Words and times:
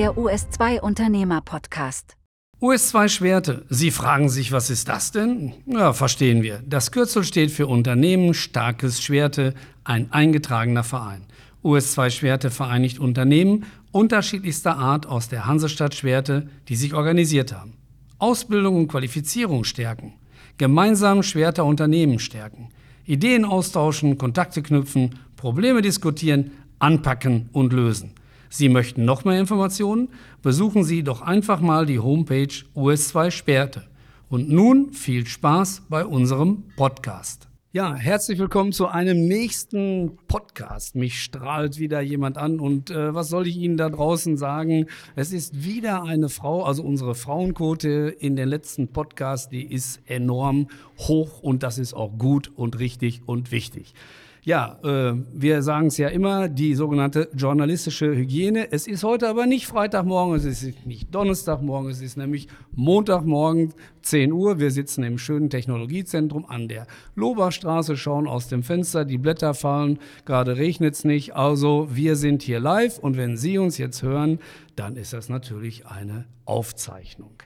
der 0.00 0.16
US2 0.16 0.80
Unternehmer 0.80 1.42
Podcast. 1.42 2.16
US2 2.62 3.10
Schwerte. 3.10 3.66
Sie 3.68 3.90
fragen 3.90 4.30
sich, 4.30 4.50
was 4.50 4.70
ist 4.70 4.88
das 4.88 5.12
denn? 5.12 5.52
Ja, 5.66 5.92
verstehen 5.92 6.42
wir. 6.42 6.62
Das 6.66 6.90
Kürzel 6.90 7.22
steht 7.22 7.50
für 7.50 7.66
Unternehmen 7.66 8.32
Starkes 8.32 9.02
Schwerte, 9.02 9.52
ein 9.84 10.10
eingetragener 10.10 10.84
Verein. 10.84 11.26
US2 11.62 12.08
Schwerte 12.08 12.50
vereinigt 12.50 12.98
Unternehmen 12.98 13.66
unterschiedlichster 13.92 14.78
Art 14.78 15.04
aus 15.04 15.28
der 15.28 15.44
Hansestadt 15.44 15.94
Schwerte, 15.94 16.48
die 16.68 16.76
sich 16.76 16.94
organisiert 16.94 17.52
haben. 17.52 17.74
Ausbildung 18.16 18.76
und 18.76 18.88
Qualifizierung 18.88 19.64
stärken. 19.64 20.14
Gemeinsam 20.56 21.22
Schwerter 21.22 21.66
Unternehmen 21.66 22.20
stärken. 22.20 22.70
Ideen 23.04 23.44
austauschen, 23.44 24.16
Kontakte 24.16 24.62
knüpfen, 24.62 25.18
Probleme 25.36 25.82
diskutieren, 25.82 26.52
anpacken 26.78 27.50
und 27.52 27.74
lösen. 27.74 28.14
Sie 28.52 28.68
möchten 28.68 29.04
noch 29.04 29.24
mehr 29.24 29.38
Informationen? 29.38 30.08
Besuchen 30.42 30.82
Sie 30.82 31.04
doch 31.04 31.22
einfach 31.22 31.60
mal 31.60 31.86
die 31.86 32.00
Homepage 32.00 32.52
US2 32.74 33.30
Sperrte. 33.30 33.84
Und 34.28 34.50
nun 34.50 34.92
viel 34.92 35.24
Spaß 35.24 35.84
bei 35.88 36.04
unserem 36.04 36.64
Podcast. 36.74 37.48
Ja, 37.72 37.94
herzlich 37.94 38.40
willkommen 38.40 38.72
zu 38.72 38.88
einem 38.88 39.28
nächsten 39.28 40.18
Podcast. 40.26 40.96
Mich 40.96 41.22
strahlt 41.22 41.78
wieder 41.78 42.00
jemand 42.00 42.38
an 42.38 42.58
und 42.58 42.90
äh, 42.90 43.14
was 43.14 43.28
soll 43.28 43.46
ich 43.46 43.56
Ihnen 43.56 43.76
da 43.76 43.88
draußen 43.88 44.36
sagen? 44.36 44.86
Es 45.14 45.32
ist 45.32 45.62
wieder 45.62 46.02
eine 46.02 46.28
Frau, 46.28 46.64
also 46.64 46.82
unsere 46.82 47.14
Frauenquote 47.14 48.16
in 48.18 48.34
den 48.34 48.48
letzten 48.48 48.88
Podcast, 48.88 49.52
die 49.52 49.62
ist 49.62 50.00
enorm 50.06 50.66
hoch 50.98 51.40
und 51.40 51.62
das 51.62 51.78
ist 51.78 51.94
auch 51.94 52.18
gut 52.18 52.50
und 52.56 52.80
richtig 52.80 53.22
und 53.26 53.52
wichtig. 53.52 53.94
Ja, 54.42 54.78
äh, 54.82 55.14
wir 55.34 55.62
sagen 55.62 55.88
es 55.88 55.98
ja 55.98 56.08
immer, 56.08 56.48
die 56.48 56.74
sogenannte 56.74 57.28
journalistische 57.34 58.16
Hygiene. 58.16 58.72
Es 58.72 58.86
ist 58.86 59.04
heute 59.04 59.28
aber 59.28 59.44
nicht 59.44 59.66
Freitagmorgen, 59.66 60.34
es 60.34 60.44
ist 60.44 60.86
nicht 60.86 61.14
Donnerstagmorgen, 61.14 61.90
es 61.90 62.00
ist 62.00 62.16
nämlich 62.16 62.48
Montagmorgen, 62.72 63.74
10 64.00 64.32
Uhr. 64.32 64.58
Wir 64.58 64.70
sitzen 64.70 65.04
im 65.04 65.18
schönen 65.18 65.50
Technologiezentrum 65.50 66.46
an 66.46 66.68
der 66.68 66.86
Loberstraße, 67.16 67.98
schauen 67.98 68.26
aus 68.26 68.48
dem 68.48 68.62
Fenster, 68.62 69.04
die 69.04 69.18
Blätter 69.18 69.52
fallen, 69.52 69.98
gerade 70.24 70.56
regnet 70.56 70.94
es 70.94 71.04
nicht. 71.04 71.36
Also 71.36 71.88
wir 71.92 72.16
sind 72.16 72.42
hier 72.42 72.60
live 72.60 72.98
und 72.98 73.18
wenn 73.18 73.36
Sie 73.36 73.58
uns 73.58 73.76
jetzt 73.76 74.02
hören, 74.02 74.38
dann 74.74 74.96
ist 74.96 75.12
das 75.12 75.28
natürlich 75.28 75.86
eine 75.86 76.24
Aufzeichnung. 76.46 77.42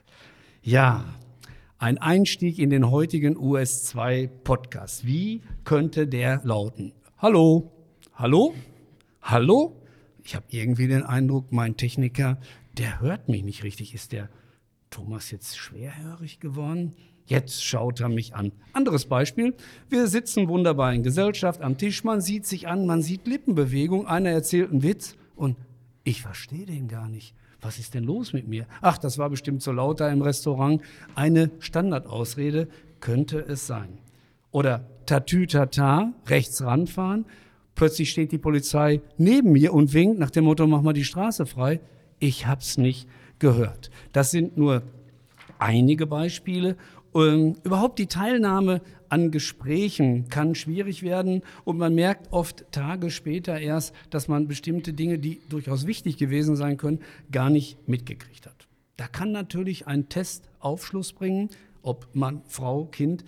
Ja, 0.61 1.03
ein 1.77 1.97
Einstieg 1.97 2.57
in 2.57 2.69
den 2.69 2.89
heutigen 2.89 3.37
US2 3.37 4.27
Podcast. 4.27 5.05
Wie 5.05 5.41
könnte 5.65 6.07
der 6.07 6.41
lauten? 6.43 6.93
Hallo? 7.17 7.71
Hallo? 8.13 8.55
Hallo? 9.21 9.81
Ich 10.23 10.35
habe 10.35 10.45
irgendwie 10.49 10.87
den 10.87 11.03
Eindruck, 11.03 11.51
mein 11.51 11.75
Techniker, 11.75 12.39
der 12.77 13.01
hört 13.01 13.27
mich 13.27 13.43
nicht 13.43 13.63
richtig. 13.63 13.93
Ist 13.93 14.13
der 14.13 14.29
Thomas 14.89 15.31
jetzt 15.31 15.57
schwerhörig 15.57 16.39
geworden? 16.39 16.95
Jetzt 17.25 17.63
schaut 17.63 17.99
er 17.99 18.09
mich 18.09 18.35
an. 18.35 18.51
Anderes 18.71 19.05
Beispiel. 19.07 19.53
Wir 19.89 20.07
sitzen 20.07 20.47
wunderbar 20.47 20.93
in 20.93 21.03
Gesellschaft 21.03 21.61
am 21.61 21.77
Tisch. 21.77 22.03
Man 22.03 22.21
sieht 22.21 22.45
sich 22.45 22.67
an, 22.67 22.85
man 22.85 23.01
sieht 23.01 23.27
Lippenbewegung. 23.27 24.07
Einer 24.07 24.29
erzählt 24.29 24.71
einen 24.71 24.83
Witz 24.83 25.15
und 25.35 25.57
ich 26.03 26.21
verstehe 26.21 26.65
den 26.65 26.87
gar 26.87 27.09
nicht 27.09 27.35
was 27.65 27.79
ist 27.79 27.95
denn 27.95 28.03
los 28.03 28.31
mit 28.31 28.47
mir? 28.47 28.67
Ach, 28.81 28.99
das 28.99 29.17
war 29.17 29.29
bestimmt 29.29 29.63
so 29.63 29.71
lauter 29.71 30.11
im 30.11 30.21
Restaurant. 30.21 30.81
Eine 31.15 31.49
Standardausrede 31.59 32.67
könnte 32.99 33.39
es 33.39 33.65
sein. 33.65 33.97
Oder 34.51 34.85
Tatütata, 35.07 36.13
rechts 36.27 36.63
ranfahren. 36.63 37.25
Plötzlich 37.73 38.11
steht 38.11 38.31
die 38.31 38.37
Polizei 38.37 39.01
neben 39.17 39.51
mir 39.51 39.73
und 39.73 39.93
winkt 39.93 40.19
nach 40.19 40.29
dem 40.29 40.45
Motto, 40.45 40.67
mach 40.67 40.83
mal 40.83 40.93
die 40.93 41.03
Straße 41.03 41.47
frei. 41.47 41.79
Ich 42.19 42.45
hab's 42.45 42.77
nicht 42.77 43.09
gehört. 43.39 43.89
Das 44.13 44.29
sind 44.29 44.57
nur 44.57 44.83
einige 45.57 46.05
Beispiele. 46.05 46.77
Ähm, 47.15 47.55
überhaupt 47.63 47.97
die 47.97 48.07
Teilnahme 48.07 48.81
an 49.07 49.31
Gesprächen 49.31 50.27
kann 50.27 50.53
schwierig 50.53 51.01
werden 51.01 51.41
und 51.63 51.77
man 51.77 51.95
merkt 51.95 52.33
oft 52.33 52.65
Tage 52.71 53.09
später 53.09 53.57
erst, 53.57 53.95
dass 54.09 54.27
man 54.27 54.47
bestimmte 54.47 54.91
Dinge, 54.91 55.17
die 55.17 55.39
durchaus 55.49 55.87
wichtig 55.87 56.17
gewesen 56.17 56.57
sein 56.57 56.75
können, 56.75 56.99
gar 57.31 57.49
nicht 57.49 57.87
mitgekriegt 57.87 58.45
hat. 58.45 58.67
Da 58.97 59.07
kann 59.07 59.31
natürlich 59.31 59.87
ein 59.87 60.09
Test 60.09 60.49
Aufschluss 60.59 61.13
bringen, 61.13 61.49
ob 61.83 62.07
man 62.13 62.41
Frau, 62.47 62.85
Kind, 62.85 63.23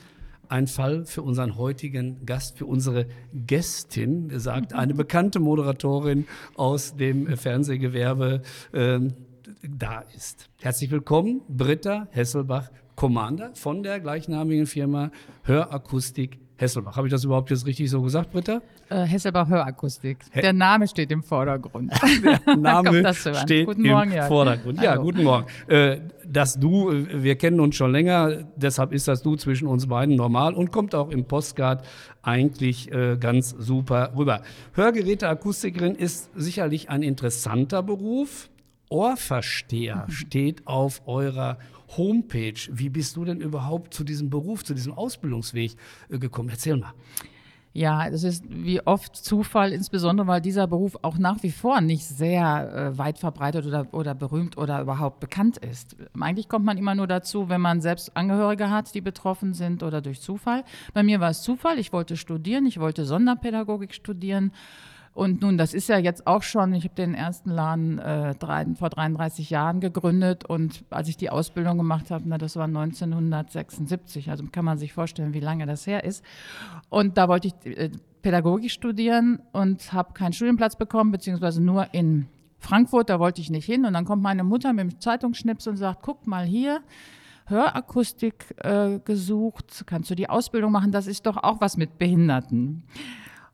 ein 0.49 0.67
Fall 0.67 1.05
für 1.05 1.21
unseren 1.21 1.57
heutigen 1.57 2.25
Gast, 2.25 2.57
für 2.57 2.65
unsere 2.65 3.05
Gästin, 3.33 4.31
sagt 4.39 4.73
eine 4.73 4.93
bekannte 4.95 5.39
Moderatorin 5.39 6.25
aus 6.55 6.95
dem 6.95 7.37
Fernsehgewerbe, 7.37 8.41
äh, 8.73 8.99
da 9.61 10.01
ist. 10.15 10.49
Herzlich 10.59 10.91
willkommen, 10.91 11.41
Britta 11.47 12.07
Hesselbach 12.11 12.69
Commander 12.97 13.51
von 13.53 13.83
der 13.83 13.99
gleichnamigen 13.99 14.65
Firma 14.65 15.11
Hörakustik 15.43 16.39
Hesselbach. 16.57 16.97
Habe 16.97 17.05
ich 17.05 17.11
das 17.11 17.23
überhaupt 17.23 17.51
jetzt 17.51 17.67
richtig 17.67 17.91
so 17.91 18.01
gesagt, 18.01 18.31
Britta? 18.31 18.61
Äh, 18.89 19.03
Hesselbach 19.03 19.47
Hörakustik. 19.47 20.17
He 20.31 20.41
der 20.41 20.53
Name 20.53 20.87
steht 20.87 21.11
im 21.11 21.21
Vordergrund. 21.21 21.93
der 22.47 22.55
Name 22.57 23.13
steht 23.13 23.67
guten 23.67 23.83
Morgen, 23.83 24.11
im 24.11 24.23
Vordergrund. 24.23 24.81
Ja, 24.81 24.95
guten 24.95 25.23
Morgen. 25.23 25.45
Äh, 25.67 25.99
das 26.25 26.59
Du, 26.59 26.89
äh, 26.89 27.23
wir 27.23 27.35
kennen 27.35 27.59
uns 27.59 27.75
schon 27.75 27.91
länger, 27.91 28.45
deshalb 28.55 28.91
ist 28.91 29.07
das 29.07 29.21
Du 29.21 29.35
zwischen 29.35 29.67
uns 29.67 29.87
beiden 29.87 30.15
normal 30.15 30.55
und 30.55 30.71
kommt 30.71 30.95
auch 30.95 31.11
im 31.11 31.25
Postcard 31.25 31.85
eigentlich 32.23 32.91
äh, 32.91 33.17
ganz 33.19 33.51
super 33.51 34.13
rüber. 34.17 34.41
Hörgeräteakustikerin 34.73 35.93
ist 35.93 36.31
sicherlich 36.35 36.89
ein 36.89 37.03
interessanter 37.03 37.83
Beruf. 37.83 38.49
Ohrversteher 38.89 40.07
steht 40.09 40.65
auf 40.65 41.03
eurer 41.05 41.59
Homepage. 41.95 42.59
Wie 42.71 42.89
bist 42.89 43.15
du 43.15 43.25
denn 43.25 43.41
überhaupt 43.41 43.93
zu 43.93 44.03
diesem 44.03 44.29
Beruf, 44.29 44.63
zu 44.63 44.73
diesem 44.73 44.93
Ausbildungsweg 44.93 45.75
äh, 46.09 46.19
gekommen? 46.19 46.49
Erzähl 46.49 46.77
mal. 46.77 46.93
Ja, 47.77 48.09
das 48.09 48.23
ist 48.23 48.43
wie 48.49 48.81
oft 48.81 49.15
Zufall, 49.15 49.71
insbesondere 49.71 50.25
weil 50.25 50.41
dieser 50.41 50.65
Beruf 50.65 50.97
auch 51.03 51.19
nach 51.19 51.43
wie 51.43 51.51
vor 51.51 51.79
nicht 51.79 52.05
sehr 52.05 52.73
äh, 52.73 52.97
weit 52.97 53.19
verbreitet 53.19 53.67
oder, 53.67 53.93
oder 53.93 54.15
berühmt 54.15 54.57
oder 54.57 54.81
überhaupt 54.81 55.19
bekannt 55.19 55.57
ist. 55.57 55.95
Eigentlich 56.19 56.49
kommt 56.49 56.65
man 56.65 56.79
immer 56.79 56.95
nur 56.95 57.05
dazu, 57.05 57.49
wenn 57.49 57.61
man 57.61 57.81
selbst 57.81 58.17
Angehörige 58.17 58.71
hat, 58.71 58.95
die 58.95 59.01
betroffen 59.01 59.53
sind 59.53 59.83
oder 59.83 60.01
durch 60.01 60.21
Zufall. 60.21 60.63
Bei 60.95 61.03
mir 61.03 61.19
war 61.19 61.29
es 61.29 61.43
Zufall, 61.43 61.77
ich 61.77 61.93
wollte 61.93 62.17
studieren, 62.17 62.65
ich 62.65 62.79
wollte 62.79 63.05
Sonderpädagogik 63.05 63.93
studieren 63.93 64.53
und 65.17 65.41
nun, 65.41 65.57
das 65.57 65.73
ist 65.73 65.89
ja 65.89 65.97
jetzt 65.97 66.27
auch 66.27 66.43
schon, 66.43 66.75
ich 66.75 66.83
habe 66.83 66.93
den 66.93 67.15
ersten 67.15 67.49
Laden 67.49 67.97
äh, 67.97 68.35
drei, 68.35 68.67
vor 68.75 68.91
33 68.91 69.49
Jahren 69.49 69.79
gegründet 69.79 70.45
und 70.45 70.85
als 70.91 71.09
ich 71.09 71.17
die 71.17 71.31
Ausbildung 71.31 71.79
gemacht 71.79 72.11
habe, 72.11 72.37
das 72.37 72.55
war 72.55 72.65
1976, 72.65 74.29
also 74.29 74.45
kann 74.51 74.63
man 74.63 74.77
sich 74.77 74.93
vorstellen, 74.93 75.33
wie 75.33 75.39
lange 75.39 75.65
das 75.65 75.87
her 75.87 76.03
ist. 76.03 76.23
Und 76.89 77.17
da 77.17 77.27
wollte 77.27 77.47
ich 77.47 77.55
äh, 77.65 77.89
Pädagogik 78.21 78.69
studieren 78.69 79.41
und 79.53 79.91
habe 79.91 80.13
keinen 80.13 80.33
Studienplatz 80.33 80.75
bekommen, 80.75 81.11
beziehungsweise 81.11 81.63
nur 81.63 81.91
in 81.95 82.27
Frankfurt, 82.59 83.09
da 83.09 83.19
wollte 83.19 83.41
ich 83.41 83.49
nicht 83.49 83.65
hin. 83.65 83.85
Und 83.85 83.93
dann 83.93 84.05
kommt 84.05 84.21
meine 84.21 84.43
Mutter 84.43 84.71
mit 84.71 84.83
dem 84.83 84.99
Zeitungsschnips 84.99 85.65
und 85.65 85.77
sagt, 85.77 86.03
guck 86.03 86.27
mal 86.27 86.45
hier, 86.45 86.81
Hörakustik 87.47 88.53
äh, 88.57 88.99
gesucht, 88.99 89.83
kannst 89.87 90.11
du 90.11 90.15
die 90.15 90.29
Ausbildung 90.29 90.71
machen, 90.71 90.91
das 90.91 91.07
ist 91.07 91.25
doch 91.25 91.37
auch 91.37 91.59
was 91.59 91.75
mit 91.75 91.97
Behinderten. 91.97 92.83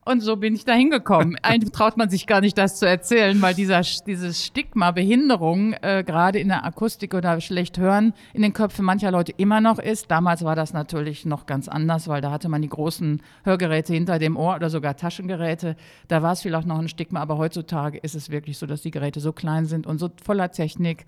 Und 0.06 0.22
so 0.22 0.36
bin 0.36 0.54
ich 0.56 0.66
da 0.66 0.74
hingekommen. 0.74 1.38
Eigentlich 1.42 1.72
traut 1.72 1.98
man 1.98 2.10
sich 2.10 2.28
gar 2.28 2.42
nicht, 2.42 2.58
das 2.58 2.78
zu 2.78 2.88
erzählen, 2.88 3.42
weil 3.42 3.54
dieser, 3.54 3.82
dieses 4.06 4.46
Stigma 4.46 4.92
Behinderung 4.92 5.74
äh, 5.82 6.04
gerade 6.06 6.40
in 6.40 6.50
der 6.50 6.66
Akustik 6.66 7.14
oder 7.14 7.40
schlecht 7.40 7.78
hören 7.78 8.14
in 8.34 8.42
den 8.42 8.54
Köpfen 8.54 8.86
mancher 8.86 9.12
Leute 9.12 9.34
immer 9.38 9.62
noch 9.62 9.80
ist. 9.80 10.12
Damals 10.12 10.44
war 10.44 10.56
das 10.56 10.74
natürlich 10.74 11.26
noch 11.26 11.46
ganz 11.46 11.68
anders, 11.68 12.08
weil 12.08 12.22
da 12.22 12.32
hatte 12.32 12.50
man 12.50 12.62
die 12.62 12.70
großen 12.70 13.22
Hörgeräte 13.44 13.94
hinter 13.94 14.20
dem 14.20 14.36
Ohr 14.36 14.56
oder 14.56 14.70
sogar 14.70 14.98
Taschengeräte. 14.98 15.76
Da 16.08 16.22
war 16.22 16.34
es 16.34 16.42
vielleicht 16.42 16.68
noch 16.68 16.80
ein 16.80 16.90
Stigma, 16.90 17.22
aber 17.22 17.38
heutzutage 17.38 17.98
ist 17.98 18.16
es 18.16 18.30
wirklich 18.30 18.58
so, 18.58 18.66
dass 18.66 18.82
die 18.82 18.92
Geräte 18.92 19.20
so 19.20 19.32
klein 19.32 19.66
sind 19.66 19.88
und 19.88 20.00
so 20.00 20.10
voller 20.24 20.52
Technik, 20.52 21.06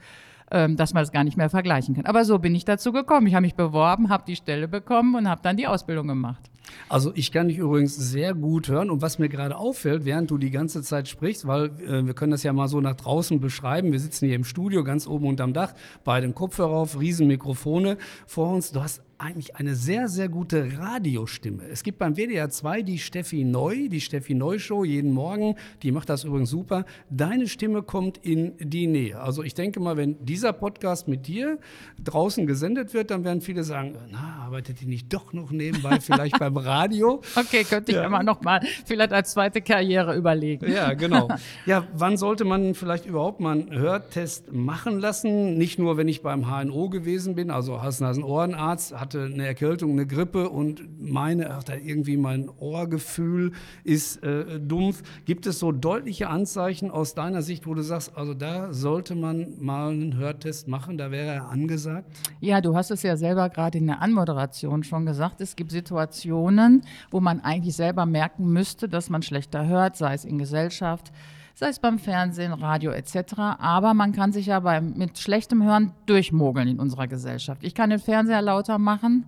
ähm, 0.51 0.77
dass 0.77 0.93
man 0.93 1.03
das 1.03 1.11
gar 1.11 1.23
nicht 1.23 1.37
mehr 1.37 1.49
vergleichen 1.49 1.95
kann. 1.95 2.05
Aber 2.05 2.23
so 2.23 2.39
bin 2.39 2.55
ich 2.55 2.63
dazu 2.63 2.91
gekommen. 2.91 3.27
Ich 3.27 3.35
habe 3.35 3.45
mich 3.45 3.55
beworben, 3.55 4.09
habe 4.09 4.23
die 4.25 4.35
Stelle 4.35 4.67
bekommen 4.67 5.15
und 5.15 5.29
habe 5.29 5.41
dann 5.43 5.57
die 5.57 5.67
Ausbildung 5.67 6.07
gemacht. 6.07 6.49
Also 6.87 7.11
ich 7.15 7.31
kann 7.31 7.47
dich 7.47 7.57
übrigens 7.57 7.95
sehr 7.95 8.33
gut 8.33 8.67
hören 8.67 8.89
und 8.89 9.01
was 9.01 9.17
mir 9.19 9.29
gerade 9.29 9.57
auffällt, 9.57 10.05
während 10.05 10.29
du 10.29 10.37
die 10.37 10.51
ganze 10.51 10.81
Zeit 10.81 11.07
sprichst, 11.07 11.47
weil 11.47 11.65
äh, 11.87 12.05
wir 12.05 12.13
können 12.13 12.31
das 12.31 12.43
ja 12.43 12.53
mal 12.53 12.67
so 12.67 12.81
nach 12.81 12.95
draußen 12.95 13.39
beschreiben. 13.39 13.91
Wir 13.91 13.99
sitzen 13.99 14.27
hier 14.27 14.35
im 14.35 14.43
Studio 14.43 14.83
ganz 14.83 15.07
oben 15.07 15.27
unterm 15.27 15.53
Dach, 15.53 15.73
bei 16.03 16.21
dem 16.21 16.35
Kopfhörer 16.35 16.75
auf, 16.75 16.99
Riesenmikrofone 16.99 17.97
vor 18.27 18.53
uns. 18.53 18.71
Du 18.71 18.81
hast 18.81 19.01
eigentlich 19.17 19.55
eine 19.55 19.75
sehr, 19.75 20.07
sehr 20.09 20.29
gute 20.29 20.77
Radiostimme. 20.77 21.63
Es 21.71 21.83
gibt 21.83 21.99
beim 21.99 22.15
WDR 22.15 22.49
2 22.49 22.81
die 22.81 22.99
Steffi 22.99 23.43
Neu, 23.43 23.87
die 23.87 24.01
Steffi 24.01 24.33
Neu 24.33 24.59
Show 24.59 24.83
jeden 24.83 25.11
Morgen. 25.11 25.55
Die 25.83 25.91
macht 25.91 26.09
das 26.09 26.23
übrigens 26.23 26.49
super. 26.49 26.85
Deine 27.09 27.47
Stimme 27.47 27.83
kommt 27.83 28.17
in 28.17 28.53
die 28.59 28.87
Nähe. 28.87 29.19
Also 29.19 29.43
ich 29.43 29.53
denke 29.53 29.79
mal, 29.79 29.97
wenn 29.97 30.23
dieser 30.25 30.53
Podcast 30.53 31.07
mit 31.07 31.27
dir 31.27 31.59
draußen 32.03 32.45
gesendet 32.45 32.93
wird, 32.93 33.11
dann 33.11 33.23
werden 33.23 33.41
viele 33.41 33.63
sagen, 33.63 33.97
na, 34.11 34.41
arbeitet 34.43 34.81
die 34.81 34.85
nicht 34.85 35.13
doch 35.13 35.33
noch 35.33 35.51
nebenbei 35.51 35.99
vielleicht 35.99 36.39
beim 36.39 36.57
Radio? 36.57 37.21
Okay, 37.45 37.63
könnte 37.63 37.91
ich 37.91 37.97
ja. 37.97 38.05
immer 38.05 38.23
noch 38.23 38.41
mal 38.41 38.61
vielleicht 38.85 39.11
als 39.11 39.31
zweite 39.31 39.61
Karriere 39.61 40.15
überlegen. 40.15 40.71
Ja, 40.71 40.93
genau. 40.93 41.27
Ja, 41.65 41.87
wann 41.93 42.17
sollte 42.17 42.43
man 42.43 42.75
vielleicht 42.75 43.05
überhaupt 43.05 43.39
mal 43.39 43.51
einen 43.51 43.71
Hörtest 43.71 44.51
machen 44.51 44.99
lassen? 44.99 45.57
Nicht 45.57 45.79
nur, 45.79 45.97
wenn 45.97 46.07
ich 46.07 46.21
beim 46.21 46.47
HNO 46.47 46.89
gewesen 46.89 47.35
bin, 47.35 47.51
also 47.51 47.81
Hals-Nasen-Ohrenarzt, 47.81 48.93
hatte 49.05 49.29
eine 49.31 49.45
Erkältung, 49.45 49.91
eine 49.91 50.07
Grippe 50.07 50.49
und 50.49 50.81
meine, 50.99 51.51
ach, 51.51 51.63
da 51.63 51.75
irgendwie 51.75 52.17
mein 52.17 52.49
Ohrgefühl 52.49 53.51
ist 53.83 54.23
äh, 54.23 54.59
dumpf. 54.59 55.03
Gibt 55.25 55.45
es 55.45 55.59
so 55.59 55.71
deutliche 55.71 56.27
Anzeichen 56.27 56.89
aus 56.89 57.13
deiner 57.13 57.43
Sicht, 57.43 57.67
wo 57.67 57.75
du 57.75 57.83
sagst, 57.83 58.17
also 58.17 58.33
da 58.33 58.73
sollte 58.73 59.13
man 59.13 59.53
mal 59.59 59.91
einen 59.91 60.17
Hörtest 60.17 60.67
machen, 60.67 60.97
da 60.97 61.11
wäre 61.11 61.27
er 61.35 61.49
angesagt? 61.49 62.09
Ja, 62.39 62.61
du 62.61 62.75
hast 62.75 62.89
es 62.89 63.03
ja 63.03 63.15
selber 63.15 63.49
gerade 63.49 63.77
in 63.77 63.85
der 63.85 64.01
Anmoderation 64.01 64.83
schon 64.83 65.05
gesagt. 65.05 65.39
Es 65.39 65.55
gibt 65.55 65.69
Situationen, 65.69 66.81
wo 67.11 67.19
man 67.19 67.41
eigentlich 67.41 67.75
selber 67.75 68.07
merken 68.07 68.51
müsste, 68.51 68.89
dass 68.89 69.11
man 69.11 69.21
schlechter 69.21 69.67
hört, 69.67 69.97
sei 69.97 70.15
es 70.15 70.25
in 70.25 70.39
Gesellschaft, 70.39 71.11
sei 71.55 71.69
es 71.69 71.79
beim 71.79 71.99
Fernsehen, 71.99 72.51
Radio 72.51 72.91
etc. 72.91 73.33
Aber 73.59 73.93
man 73.93 74.11
kann 74.11 74.33
sich 74.33 74.47
ja 74.47 74.59
beim, 74.59 74.93
mit 74.95 75.17
schlechtem 75.17 75.63
Hören 75.63 75.93
durchmogeln 76.05 76.67
in 76.67 76.79
unserer 76.79 77.07
Gesellschaft. 77.07 77.63
Ich 77.63 77.73
kann 77.73 77.89
den 77.89 77.99
Fernseher 77.99 78.41
lauter 78.41 78.77
machen 78.77 79.25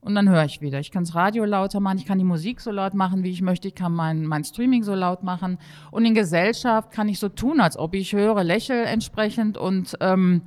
und 0.00 0.14
dann 0.14 0.28
höre 0.28 0.44
ich 0.44 0.60
wieder. 0.60 0.78
Ich 0.78 0.92
kann 0.92 1.02
das 1.02 1.16
Radio 1.16 1.44
lauter 1.44 1.80
machen, 1.80 1.98
ich 1.98 2.06
kann 2.06 2.18
die 2.18 2.24
Musik 2.24 2.60
so 2.60 2.70
laut 2.70 2.94
machen, 2.94 3.24
wie 3.24 3.30
ich 3.30 3.42
möchte, 3.42 3.66
ich 3.66 3.74
kann 3.74 3.92
mein, 3.92 4.26
mein 4.26 4.44
Streaming 4.44 4.84
so 4.84 4.94
laut 4.94 5.24
machen. 5.24 5.58
Und 5.90 6.04
in 6.04 6.14
Gesellschaft 6.14 6.92
kann 6.92 7.08
ich 7.08 7.18
so 7.18 7.28
tun, 7.28 7.60
als 7.60 7.76
ob 7.76 7.94
ich 7.94 8.12
höre, 8.12 8.44
lächle 8.44 8.84
entsprechend 8.84 9.58
und, 9.58 9.96
ähm, 10.00 10.42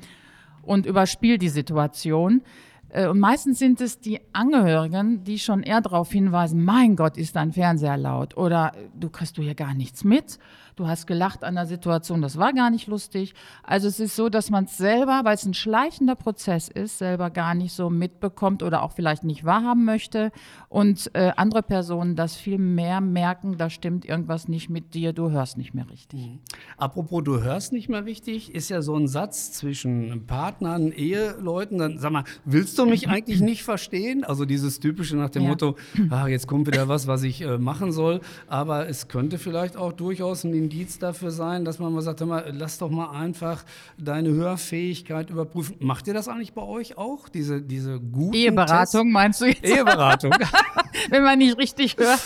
und 0.61 0.85
überspiele 0.85 1.37
die 1.37 1.49
Situation. 1.49 2.41
Äh, 2.87 3.07
und 3.07 3.19
meistens 3.19 3.59
sind 3.59 3.81
es 3.81 3.99
die 3.99 4.21
Angehörigen, 4.31 5.25
die 5.25 5.39
schon 5.39 5.63
eher 5.63 5.81
darauf 5.81 6.11
hinweisen, 6.11 6.63
mein 6.63 6.95
Gott, 6.95 7.17
ist 7.17 7.35
dein 7.35 7.51
Fernseher 7.51 7.97
laut 7.97 8.37
oder 8.37 8.71
du 8.97 9.09
kriegst 9.09 9.37
du 9.37 9.41
hier 9.41 9.55
gar 9.55 9.73
nichts 9.73 10.05
mit 10.05 10.39
du 10.79 10.87
hast 10.87 11.07
gelacht 11.07 11.43
an 11.43 11.55
der 11.55 11.65
Situation, 11.65 12.21
das 12.21 12.37
war 12.37 12.53
gar 12.53 12.69
nicht 12.69 12.87
lustig. 12.87 13.33
Also 13.63 13.87
es 13.87 13.99
ist 13.99 14.15
so, 14.15 14.29
dass 14.29 14.49
man 14.49 14.63
es 14.63 14.77
selber, 14.77 15.21
weil 15.23 15.35
es 15.35 15.45
ein 15.45 15.53
schleichender 15.53 16.15
Prozess 16.15 16.69
ist, 16.69 16.97
selber 16.97 17.29
gar 17.29 17.53
nicht 17.53 17.73
so 17.73 17.89
mitbekommt 17.89 18.63
oder 18.63 18.83
auch 18.83 18.93
vielleicht 18.93 19.25
nicht 19.25 19.43
wahrhaben 19.43 19.83
möchte 19.83 20.31
und 20.69 21.11
äh, 21.13 21.31
andere 21.35 21.63
Personen 21.63 22.15
das 22.15 22.37
viel 22.37 22.57
mehr 22.57 23.01
merken, 23.01 23.57
da 23.57 23.69
stimmt 23.69 24.05
irgendwas 24.05 24.47
nicht 24.47 24.69
mit 24.69 24.93
dir, 24.93 25.11
du 25.11 25.31
hörst 25.31 25.57
nicht 25.57 25.73
mehr 25.73 25.89
richtig. 25.89 26.19
Mhm. 26.19 26.39
Apropos, 26.77 27.23
du 27.25 27.41
hörst 27.41 27.73
nicht 27.73 27.89
mehr 27.89 28.05
richtig, 28.05 28.55
ist 28.55 28.69
ja 28.69 28.81
so 28.81 28.95
ein 28.95 29.07
Satz 29.07 29.51
zwischen 29.51 30.25
Partnern, 30.27 30.93
Eheleuten, 30.93 31.77
dann 31.77 31.97
sag 31.97 32.11
mal, 32.11 32.23
willst 32.45 32.79
du 32.79 32.85
mich 32.85 33.09
eigentlich 33.09 33.41
nicht 33.41 33.63
verstehen? 33.63 34.23
Also 34.23 34.45
dieses 34.45 34.79
typische 34.79 35.17
nach 35.17 35.29
dem 35.29 35.43
ja. 35.43 35.49
Motto, 35.49 35.75
ah, 36.09 36.27
jetzt 36.27 36.47
kommt 36.47 36.67
wieder 36.67 36.87
was, 36.87 37.07
was 37.07 37.23
ich 37.23 37.41
äh, 37.41 37.57
machen 37.57 37.91
soll, 37.91 38.21
aber 38.47 38.87
es 38.87 39.09
könnte 39.09 39.37
vielleicht 39.37 39.75
auch 39.75 39.91
durchaus 39.91 40.45
ein 40.45 40.53
Indiz 40.69 40.99
dafür 40.99 41.31
sein, 41.31 41.65
dass 41.65 41.79
man 41.79 41.91
mal 41.91 42.01
sagt, 42.01 42.21
mal, 42.21 42.53
lass 42.55 42.77
doch 42.77 42.91
mal 42.91 43.09
einfach 43.09 43.63
deine 43.97 44.29
Hörfähigkeit 44.29 45.31
überprüfen. 45.31 45.77
Macht 45.79 46.07
ihr 46.07 46.13
das 46.13 46.27
eigentlich 46.27 46.53
bei 46.53 46.61
euch 46.61 46.95
auch, 46.95 47.27
diese, 47.27 47.59
diese 47.59 47.99
guten 47.99 48.35
Eheberatung 48.35 49.05
Tests? 49.05 49.13
meinst 49.13 49.41
du 49.41 49.45
jetzt? 49.45 49.63
Eheberatung. 49.63 50.31
Wenn 51.09 51.23
man 51.23 51.39
nicht 51.39 51.57
richtig 51.57 51.97
hört. 51.97 52.19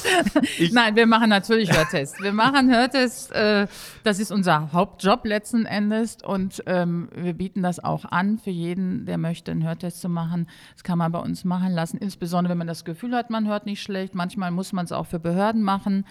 Ich 0.59 0.73
Nein, 0.73 0.97
wir 0.97 1.07
machen 1.07 1.29
natürlich 1.29 1.71
Hörtests. 1.71 2.21
Wir 2.21 2.33
machen 2.33 2.69
Hörtests, 2.69 3.31
äh, 3.31 3.67
das 4.03 4.19
ist 4.19 4.31
unser 4.31 4.73
Hauptjob 4.73 5.25
letzten 5.25 5.65
Endes 5.65 6.17
und 6.21 6.63
ähm, 6.65 7.07
wir 7.15 7.33
bieten 7.33 7.63
das 7.63 7.81
auch 7.81 8.03
an 8.03 8.39
für 8.39 8.51
jeden, 8.51 9.05
der 9.05 9.17
möchte, 9.17 9.51
einen 9.51 9.65
Hörtest 9.65 10.01
zu 10.01 10.09
machen. 10.09 10.47
Das 10.73 10.83
kann 10.83 10.97
man 10.97 11.13
bei 11.13 11.19
uns 11.19 11.45
machen 11.45 11.71
lassen, 11.71 11.97
insbesondere 11.97 12.51
wenn 12.51 12.57
man 12.57 12.67
das 12.67 12.83
Gefühl 12.83 13.15
hat, 13.15 13.29
man 13.29 13.47
hört 13.47 13.65
nicht 13.65 13.81
schlecht. 13.81 14.15
Manchmal 14.15 14.51
muss 14.51 14.73
man 14.73 14.83
es 14.83 14.91
auch 14.91 15.05
für 15.05 15.19
Behörden 15.19 15.63
machen. 15.63 16.05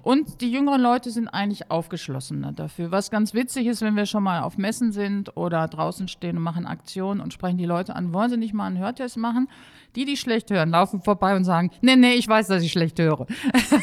Und 0.00 0.40
die 0.40 0.50
jüngeren 0.52 0.80
Leute 0.80 1.10
sind 1.10 1.28
eigentlich 1.28 1.70
aufgeschlossener 1.72 2.52
dafür. 2.52 2.92
Was 2.92 3.10
ganz 3.10 3.34
witzig 3.34 3.66
ist, 3.66 3.82
wenn 3.82 3.96
wir 3.96 4.06
schon 4.06 4.22
mal 4.22 4.42
auf 4.42 4.56
Messen 4.56 4.92
sind 4.92 5.36
oder 5.36 5.66
draußen 5.66 6.06
stehen 6.06 6.36
und 6.36 6.42
machen 6.42 6.66
Aktionen 6.66 7.20
und 7.20 7.32
sprechen 7.32 7.58
die 7.58 7.64
Leute 7.64 7.96
an, 7.96 8.12
wollen 8.12 8.30
sie 8.30 8.36
nicht 8.36 8.54
mal 8.54 8.66
einen 8.66 8.78
Hörtest 8.78 9.16
machen? 9.16 9.48
Die, 9.96 10.04
die 10.04 10.16
schlecht 10.16 10.50
hören, 10.50 10.70
laufen 10.70 11.02
vorbei 11.02 11.34
und 11.34 11.44
sagen, 11.44 11.70
nee, 11.80 11.96
nee, 11.96 12.14
ich 12.14 12.28
weiß, 12.28 12.46
dass 12.46 12.62
ich 12.62 12.70
schlecht 12.70 13.00
höre. 13.00 13.26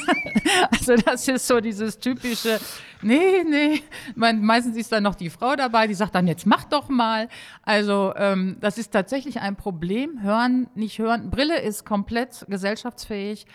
also 0.72 0.96
das 0.96 1.28
ist 1.28 1.48
so 1.48 1.60
dieses 1.60 2.00
typische, 2.00 2.60
nee, 3.02 3.44
nee. 3.44 3.84
meistens 4.16 4.78
ist 4.78 4.92
da 4.94 5.02
noch 5.02 5.16
die 5.16 5.30
Frau 5.30 5.56
dabei, 5.56 5.88
die 5.88 5.96
sagt 5.96 6.16
dann, 6.16 6.28
jetzt 6.28 6.46
mach 6.46 6.64
doch 6.64 6.88
mal. 6.88 7.28
Also 7.64 8.14
ähm, 8.16 8.56
das 8.62 8.78
ist 8.78 8.92
tatsächlich 8.92 9.42
ein 9.42 9.58
Problem. 9.58 10.22
Hören, 10.22 10.68
nicht 10.76 10.98
hören. 10.98 11.30
Brille 11.30 11.60
ist 11.60 11.86
komplett 11.86 12.46
gesellschaftsfähig 12.48 13.46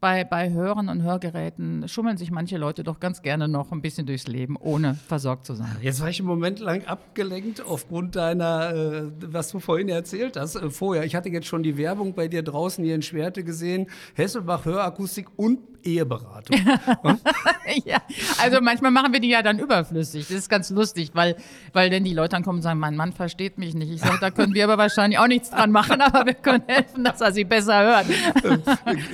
bei, 0.00 0.24
bei 0.24 0.50
Hörern 0.50 0.88
und 0.88 1.02
Hörgeräten 1.02 1.86
schummeln 1.86 2.16
sich 2.16 2.30
manche 2.30 2.56
Leute 2.56 2.82
doch 2.82 3.00
ganz 3.00 3.20
gerne 3.20 3.48
noch 3.48 3.70
ein 3.70 3.82
bisschen 3.82 4.06
durchs 4.06 4.26
Leben, 4.26 4.56
ohne 4.56 4.94
versorgt 4.94 5.46
zu 5.46 5.54
sein. 5.54 5.76
Jetzt 5.82 6.00
war 6.00 6.08
ich 6.08 6.20
einen 6.20 6.28
Moment 6.28 6.58
lang 6.58 6.84
abgelenkt 6.84 7.62
aufgrund 7.64 8.16
deiner, 8.16 8.74
äh, 8.74 9.02
was 9.26 9.50
du 9.50 9.60
vorhin 9.60 9.90
erzählt 9.90 10.36
hast, 10.38 10.56
äh, 10.56 10.70
vorher. 10.70 11.04
Ich 11.04 11.14
hatte 11.14 11.28
jetzt 11.28 11.46
schon 11.46 11.62
die 11.62 11.76
Werbung 11.76 12.14
bei 12.14 12.28
dir 12.28 12.42
draußen 12.42 12.82
hier 12.82 12.94
in 12.94 13.02
Schwerte 13.02 13.44
gesehen. 13.44 13.88
Hesselbach 14.14 14.64
Hörakustik 14.64 15.26
und 15.36 15.58
Eheberatung. 15.84 16.56
ja, 17.84 17.98
also 18.42 18.60
manchmal 18.60 18.90
machen 18.90 19.12
wir 19.12 19.20
die 19.20 19.30
ja 19.30 19.42
dann 19.42 19.58
überflüssig. 19.58 20.28
Das 20.28 20.36
ist 20.36 20.48
ganz 20.48 20.70
lustig, 20.70 21.10
weil, 21.14 21.36
weil 21.72 21.90
dann 21.90 22.04
die 22.04 22.14
Leute 22.14 22.30
dann 22.30 22.42
kommen 22.42 22.58
und 22.58 22.62
sagen, 22.62 22.80
mein 22.80 22.96
Mann 22.96 23.12
versteht 23.12 23.58
mich 23.58 23.74
nicht. 23.74 23.90
Ich 23.90 24.00
sage, 24.00 24.18
da 24.20 24.30
können 24.30 24.54
wir 24.54 24.64
aber 24.64 24.78
wahrscheinlich 24.78 25.18
auch 25.18 25.26
nichts 25.26 25.50
dran 25.50 25.70
machen, 25.70 26.00
aber 26.00 26.26
wir 26.26 26.34
können 26.34 26.64
helfen, 26.66 27.04
dass 27.04 27.20
er 27.20 27.32
sie 27.32 27.44
besser 27.44 27.82
hört. 27.82 28.06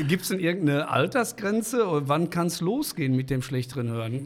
Gibt 0.09 0.23
es 0.23 0.29
denn 0.29 0.41
irgendeine 0.41 0.89
Altersgrenze? 0.89 1.85
Wann 2.09 2.31
kann 2.31 2.49
es 2.49 2.61
losgehen 2.61 3.15
mit 3.15 3.31
dem 3.31 3.43
schlechteren 3.43 3.89
Hören? 3.89 4.25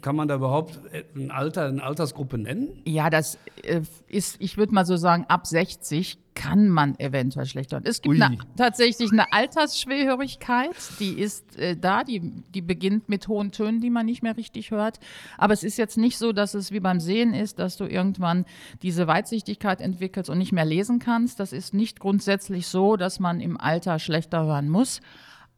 Kann 0.00 0.16
man 0.16 0.28
da 0.28 0.36
überhaupt 0.36 0.80
ein 1.14 1.30
Alter, 1.30 1.66
eine 1.66 1.82
Altersgruppe 1.82 2.38
nennen? 2.38 2.82
Ja, 2.84 3.10
das 3.10 3.38
äh, 3.62 3.82
ist, 4.08 4.36
ich 4.38 4.56
würde 4.56 4.74
mal 4.74 4.84
so 4.84 4.96
sagen, 4.96 5.24
ab 5.28 5.46
60 5.46 6.18
kann 6.34 6.68
man 6.68 6.98
eventuell 6.98 7.46
schlechter. 7.46 7.80
Es 7.84 8.02
gibt 8.02 8.20
eine, 8.20 8.38
tatsächlich 8.56 9.12
eine 9.12 9.32
Altersschwerhörigkeit, 9.32 10.74
die 10.98 11.18
ist 11.18 11.56
äh, 11.58 11.76
da, 11.76 12.04
die, 12.04 12.20
die 12.20 12.62
beginnt 12.62 13.08
mit 13.08 13.28
hohen 13.28 13.52
Tönen, 13.52 13.80
die 13.80 13.90
man 13.90 14.06
nicht 14.06 14.22
mehr 14.22 14.36
richtig 14.36 14.70
hört. 14.70 14.98
Aber 15.38 15.52
es 15.52 15.62
ist 15.62 15.76
jetzt 15.76 15.98
nicht 15.98 16.18
so, 16.18 16.32
dass 16.32 16.54
es 16.54 16.72
wie 16.72 16.80
beim 16.80 17.00
Sehen 17.00 17.34
ist, 17.34 17.58
dass 17.58 17.76
du 17.76 17.84
irgendwann 17.84 18.44
diese 18.82 19.06
Weitsichtigkeit 19.06 19.80
entwickelst 19.80 20.30
und 20.30 20.38
nicht 20.38 20.52
mehr 20.52 20.64
lesen 20.64 20.98
kannst. 20.98 21.40
Das 21.40 21.52
ist 21.52 21.74
nicht 21.74 22.00
grundsätzlich 22.00 22.66
so, 22.66 22.96
dass 22.96 23.20
man 23.20 23.40
im 23.40 23.60
Alter 23.60 23.98
schlechter 23.98 24.44
hören 24.44 24.68
muss. 24.68 25.00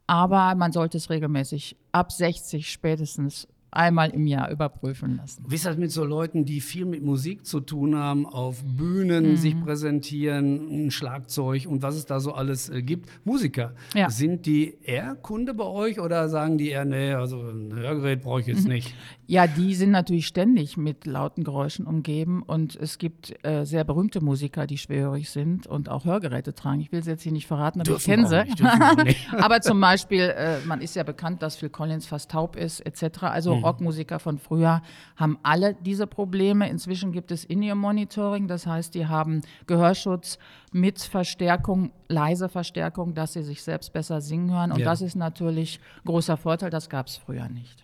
Aber 0.07 0.53
man 0.55 0.71
sollte 0.71 0.97
es 0.97 1.09
regelmäßig 1.09 1.77
ab 1.91 2.11
60 2.11 2.71
spätestens 2.71 3.47
einmal 3.75 4.09
im 4.09 4.27
Jahr 4.27 4.49
überprüfen 4.49 5.17
lassen. 5.17 5.43
Wie 5.47 5.55
ist 5.55 5.65
das 5.65 5.77
mit 5.77 5.91
so 5.91 6.03
Leuten, 6.03 6.45
die 6.45 6.61
viel 6.61 6.85
mit 6.85 7.03
Musik 7.03 7.45
zu 7.45 7.59
tun 7.59 7.95
haben, 7.95 8.25
auf 8.25 8.63
Bühnen 8.63 9.31
mhm. 9.31 9.37
sich 9.37 9.59
präsentieren, 9.59 10.85
ein 10.85 10.91
Schlagzeug 10.91 11.65
und 11.67 11.81
was 11.81 11.95
es 11.95 12.05
da 12.05 12.19
so 12.19 12.33
alles 12.33 12.69
äh, 12.69 12.81
gibt? 12.81 13.09
Musiker. 13.23 13.73
Ja. 13.93 14.09
Sind 14.09 14.45
die 14.45 14.77
eher 14.83 15.15
Kunde 15.15 15.53
bei 15.53 15.65
euch 15.65 15.99
oder 15.99 16.29
sagen 16.29 16.57
die 16.57 16.69
eher, 16.69 16.85
nee, 16.85 17.13
also 17.13 17.41
ein 17.41 17.73
Hörgerät 17.73 18.21
brauche 18.21 18.41
ich 18.41 18.47
jetzt 18.47 18.63
mhm. 18.63 18.73
nicht? 18.73 18.95
Ja, 19.27 19.47
die 19.47 19.73
sind 19.73 19.89
natürlich 19.89 20.27
ständig 20.27 20.77
mit 20.77 21.05
lauten 21.07 21.43
Geräuschen 21.43 21.87
umgeben 21.87 22.43
und 22.43 22.75
es 22.75 22.99
gibt 22.99 23.33
äh, 23.43 23.65
sehr 23.65 23.83
berühmte 23.83 24.21
Musiker, 24.21 24.67
die 24.67 24.77
schwerhörig 24.77 25.31
sind 25.31 25.65
und 25.65 25.89
auch 25.89 26.05
Hörgeräte 26.05 26.53
tragen. 26.53 26.79
Ich 26.81 26.91
will 26.91 27.03
sie 27.03 27.09
jetzt 27.09 27.23
hier 27.23 27.31
nicht 27.31 27.47
verraten, 27.47 27.81
aber 27.81 27.89
dürfen 27.89 28.01
ich 28.01 28.05
kenne 28.05 28.27
sie. 28.27 29.15
aber 29.37 29.61
zum 29.61 29.81
Beispiel, 29.81 30.21
äh, 30.21 30.59
man 30.65 30.79
ist 30.79 30.95
ja 30.95 31.01
bekannt, 31.01 31.41
dass 31.41 31.55
Phil 31.55 31.69
Collins 31.69 32.05
fast 32.05 32.29
taub 32.29 32.55
ist, 32.55 32.81
etc. 32.81 33.23
Also 33.23 33.55
mhm. 33.55 33.63
Rockmusiker 33.63 34.19
von 34.19 34.37
früher 34.37 34.83
haben 35.15 35.39
alle 35.41 35.73
diese 35.73 36.05
Probleme. 36.05 36.69
Inzwischen 36.69 37.11
gibt 37.11 37.31
es 37.31 37.45
In-Ear-Monitoring, 37.45 38.47
das 38.47 38.67
heißt, 38.67 38.93
die 38.93 39.07
haben 39.07 39.41
Gehörschutz 39.65 40.37
mit 40.71 41.01
Verstärkung, 41.01 41.91
leise 42.09 42.47
Verstärkung, 42.47 43.15
dass 43.15 43.33
sie 43.33 43.41
sich 43.41 43.63
selbst 43.63 43.91
besser 43.91 44.21
singen 44.21 44.51
hören. 44.51 44.71
Und 44.71 44.79
ja. 44.79 44.85
das 44.85 45.01
ist 45.01 45.15
natürlich 45.15 45.79
großer 46.05 46.37
Vorteil, 46.37 46.69
das 46.69 46.89
gab 46.89 47.07
es 47.07 47.17
früher 47.17 47.49
nicht. 47.49 47.83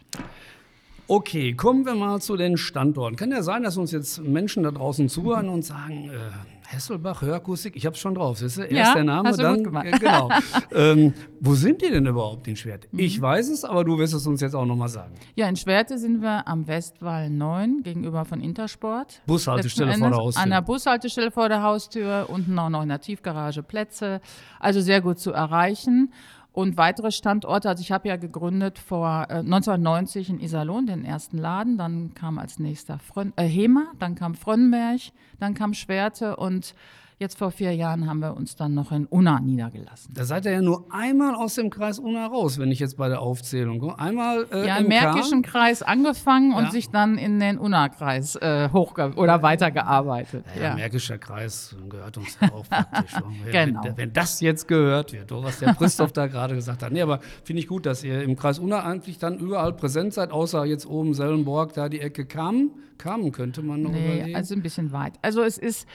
Okay, 1.14 1.54
kommen 1.56 1.86
wir 1.86 1.94
mal 1.94 2.22
zu 2.22 2.38
den 2.38 2.56
Standorten. 2.56 3.18
Kann 3.18 3.32
ja 3.32 3.44
sein, 3.44 3.64
dass 3.64 3.76
uns 3.76 3.92
jetzt 3.92 4.24
Menschen 4.24 4.64
da 4.64 4.72
draußen 4.72 5.10
zuhören 5.10 5.50
und 5.50 5.66
sagen, 5.66 6.10
äh, 6.10 6.72
Hesselbach, 6.74 7.22
Hörakustik, 7.22 7.76
ich 7.76 7.86
habe 7.86 7.98
schon 7.98 8.16
drauf. 8.16 8.38
Siehst 8.38 8.60
du? 8.60 8.62
Erst 8.62 8.72
Ja, 8.72 8.94
der 8.94 9.04
Name, 9.04 9.36
dann. 9.36 9.74
Ja, 9.74 9.98
genau. 9.98 10.30
ähm, 10.74 11.14
wo 11.42 11.54
sind 11.54 11.82
die 11.82 11.90
denn 11.90 12.06
überhaupt 12.06 12.48
in 12.48 12.56
Schwert? 12.56 12.88
Mhm. 12.94 13.00
Ich 13.00 13.22
weiß 13.22 13.50
es, 13.50 13.66
aber 13.66 13.84
du 13.84 13.98
wirst 13.98 14.14
es 14.14 14.26
uns 14.26 14.40
jetzt 14.40 14.56
auch 14.56 14.66
nochmal 14.66 14.88
sagen. 14.88 15.16
Ja, 15.36 15.50
in 15.50 15.58
Schwerte 15.58 15.98
sind 15.98 16.22
wir 16.22 16.48
am 16.48 16.66
Westwall 16.66 17.30
9 17.30 17.84
gegenüber 17.84 18.24
von 18.24 18.40
Intersport. 18.40 19.22
Bushaltestelle 19.28 19.98
vor 19.98 20.12
der 20.12 20.18
Haustür. 20.18 20.44
An 20.44 20.50
der 20.50 20.62
Bushaltestelle 20.62 21.32
vor 21.32 21.50
der 21.50 21.62
Haustür, 21.62 22.28
unten 22.30 22.58
auch 22.58 22.70
noch 22.70 22.84
in 22.84 22.88
der 22.88 23.02
Tiefgarage 23.02 23.64
Plätze. 23.64 24.22
Also 24.62 24.80
sehr 24.80 25.02
gut 25.02 25.20
zu 25.20 25.34
erreichen. 25.34 26.14
Und 26.54 26.76
weitere 26.76 27.12
Standorte, 27.12 27.70
also 27.70 27.82
ich 27.82 27.94
habe 27.94 28.10
ja 28.10 28.18
gegründet 28.18 28.78
vor 28.78 29.28
äh, 29.30 29.36
1990 29.36 30.30
in 30.30 30.40
Iserlohn 30.42 30.86
den 30.86 31.06
ersten 31.06 31.38
Laden, 31.38 31.78
dann 31.78 32.14
kam 32.14 32.38
als 32.38 32.60
nächster 32.60 33.00
Frön 33.00 33.32
äh, 33.38 33.44
Hema, 33.44 33.94
dann 34.00 34.16
kam 34.16 34.36
Frönnberg, 34.36 35.00
dann 35.40 35.54
kam 35.54 35.74
Schwerte 35.74 36.36
und 36.36 36.76
jetzt 37.22 37.38
vor 37.38 37.52
vier 37.52 37.74
Jahren 37.74 38.08
haben 38.10 38.20
wir 38.20 38.36
uns 38.36 38.56
dann 38.58 38.74
noch 38.74 38.92
in 38.92 39.06
Unna 39.06 39.40
niedergelassen. 39.40 40.14
Da 40.14 40.26
seid 40.26 40.44
ihr 40.46 40.52
ja 40.52 40.62
nur 40.62 40.86
einmal 40.92 41.36
aus 41.36 41.56
dem 41.56 41.70
Kreis 41.70 42.00
Unna 42.00 42.26
raus, 42.28 42.58
wenn 42.60 42.70
ich 42.72 42.80
jetzt 42.80 42.98
bei 42.98 43.08
der 43.08 43.22
Aufzählung 43.22 43.80
komme. 43.80 43.98
Einmal 43.98 44.46
äh, 44.52 44.68
Ja, 44.68 44.78
im. 44.78 44.88
Märkischen 44.90 45.42
Kreis 45.44 45.82
angefangen 45.84 46.54
und 46.54 46.66
Ja. 46.66 46.72
sich 46.72 46.90
dann 46.90 47.18
in 47.18 47.40
den 47.40 47.58
Unna-Kreis 47.58 48.36
äh, 48.36 48.70
hochge 48.74 49.14
oder 49.16 49.42
weitergearbeitet. 49.42 50.44
Ja, 50.58 50.64
Ja. 50.64 50.76
Märkischer 50.76 51.18
Kreis 51.18 51.76
gehört 51.90 52.18
uns 52.18 52.38
ja 52.42 52.52
auch 52.52 52.68
praktisch. 52.68 53.12
Genau. 53.52 53.84
wenn, 53.84 53.98
wenn 53.98 54.14
das 54.14 54.42
jetzt 54.42 54.68
gehört 54.68 55.14
wird, 55.14 55.32
was 55.32 55.60
der 55.60 55.74
Christoph 55.76 56.12
da 56.12 56.28
gerade 56.28 56.56
gesagt 56.56 56.84
hat. 56.84 56.92
Nee, 56.92 57.02
aber 57.02 57.20
finde 57.44 57.62
ich 57.62 57.68
gut, 57.68 57.86
dass 57.86 58.04
ihr 58.04 58.22
im 58.24 58.36
Kreis 58.36 58.60
Unna 58.60 58.84
eigentlich 58.84 59.18
dann 59.20 59.38
überall 59.40 59.74
präsent 59.74 60.14
seid, 60.14 60.32
außer 60.32 60.66
jetzt 60.66 60.86
oben 60.86 61.14
Sellenborg, 61.14 61.74
da 61.74 61.88
die 61.88 62.02
Ecke 62.02 62.26
Kamen. 62.26 62.72
Kamen 62.98 63.32
könnte 63.32 63.62
man 63.62 63.82
noch 63.84 63.92
Nee, 63.92 64.16
überlegen. 64.18 64.36
also 64.36 64.54
ein 64.56 64.62
bisschen 64.62 64.92
weit. 64.92 65.14
Also 65.22 65.42
es 65.44 65.58
ist, 65.58 65.88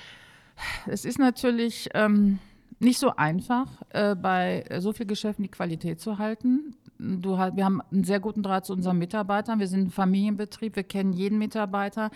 es 0.86 1.04
ist 1.04 1.18
natürlich 1.18 1.88
ähm, 1.94 2.38
nicht 2.78 2.98
so 2.98 3.14
einfach, 3.16 3.66
äh, 3.90 4.14
bei 4.14 4.64
so 4.78 4.92
vielen 4.92 5.08
Geschäften 5.08 5.42
die 5.42 5.50
Qualität 5.50 6.00
zu 6.00 6.18
halten. 6.18 6.75
Du, 6.98 7.32
wir 7.32 7.64
haben 7.64 7.82
einen 7.92 8.04
sehr 8.04 8.20
guten 8.20 8.42
Draht 8.42 8.64
zu 8.64 8.72
unseren 8.72 8.98
Mitarbeitern. 8.98 9.58
Wir 9.58 9.68
sind 9.68 9.88
ein 9.88 9.90
Familienbetrieb, 9.90 10.76
wir 10.76 10.84
kennen 10.84 11.12
jeden 11.12 11.38
Mitarbeiter. 11.38 12.10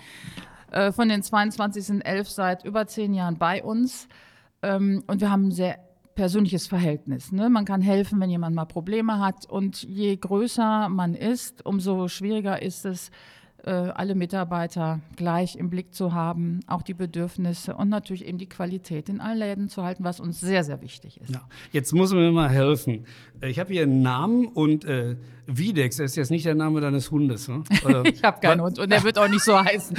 Äh, 0.70 0.92
von 0.92 1.09
den 1.09 1.23
22 1.23 1.85
sind 1.85 2.00
elf 2.02 2.28
seit 2.28 2.64
über 2.64 2.87
zehn 2.87 3.12
Jahren 3.12 3.37
bei 3.37 3.62
uns. 3.62 4.09
Ähm, 4.62 5.02
und 5.06 5.20
wir 5.20 5.30
haben 5.30 5.49
ein 5.49 5.52
sehr 5.52 5.78
persönliches 6.14 6.66
Verhältnis. 6.66 7.32
Ne? 7.32 7.49
Man 7.49 7.64
kann 7.64 7.80
helfen, 7.80 8.20
wenn 8.20 8.30
jemand 8.30 8.54
mal 8.54 8.66
Probleme 8.66 9.18
hat. 9.18 9.47
Und 9.47 9.82
je 9.82 10.16
größer 10.16 10.88
man 10.88 11.14
ist, 11.14 11.64
umso 11.64 12.09
schwieriger 12.09 12.61
ist 12.61 12.85
es, 12.85 13.11
alle 13.69 14.14
Mitarbeiter 14.14 15.00
gleich 15.17 15.57
im 15.57 15.69
Blick 15.71 15.93
zu 15.95 16.14
haben, 16.14 16.61
auch 16.67 16.83
die 16.83 16.95
Bedürfnisse 16.95 17.75
und 17.76 17.88
natürlich 17.88 18.25
eben 18.26 18.38
die 18.38 18.49
Qualität 18.49 19.09
in 19.09 19.21
allen 19.21 19.38
Läden 19.38 19.69
zu 19.69 19.83
halten, 19.83 20.05
was 20.05 20.21
uns 20.21 20.40
sehr, 20.40 20.64
sehr 20.64 20.81
wichtig 20.81 21.21
ist. 21.21 21.31
Ja, 21.31 21.43
jetzt 21.73 21.93
muss 21.93 22.12
mir 22.12 22.31
mal 22.33 22.49
helfen. 22.49 23.05
Äh, 23.40 23.49
Ich 23.50 23.59
habe 23.59 23.73
hier 23.73 23.83
einen 23.83 24.02
Namen 24.02 24.47
und 24.47 24.85
äh, 24.85 25.17
Videx 25.47 25.99
ist 25.99 26.17
jetzt 26.17 26.31
nicht 26.31 26.47
der 26.47 26.55
Name 26.55 26.81
deines 26.81 27.11
Hundes. 27.11 27.49
Ne? 27.49 27.62
Ich 28.12 28.23
habe 28.23 28.40
keinen 28.40 28.61
Hund 28.62 28.79
und 28.79 28.90
der 28.90 29.02
wird 29.05 29.19
auch 29.19 29.29
nicht 29.29 29.43
so 29.45 29.59
heißen. 29.64 29.97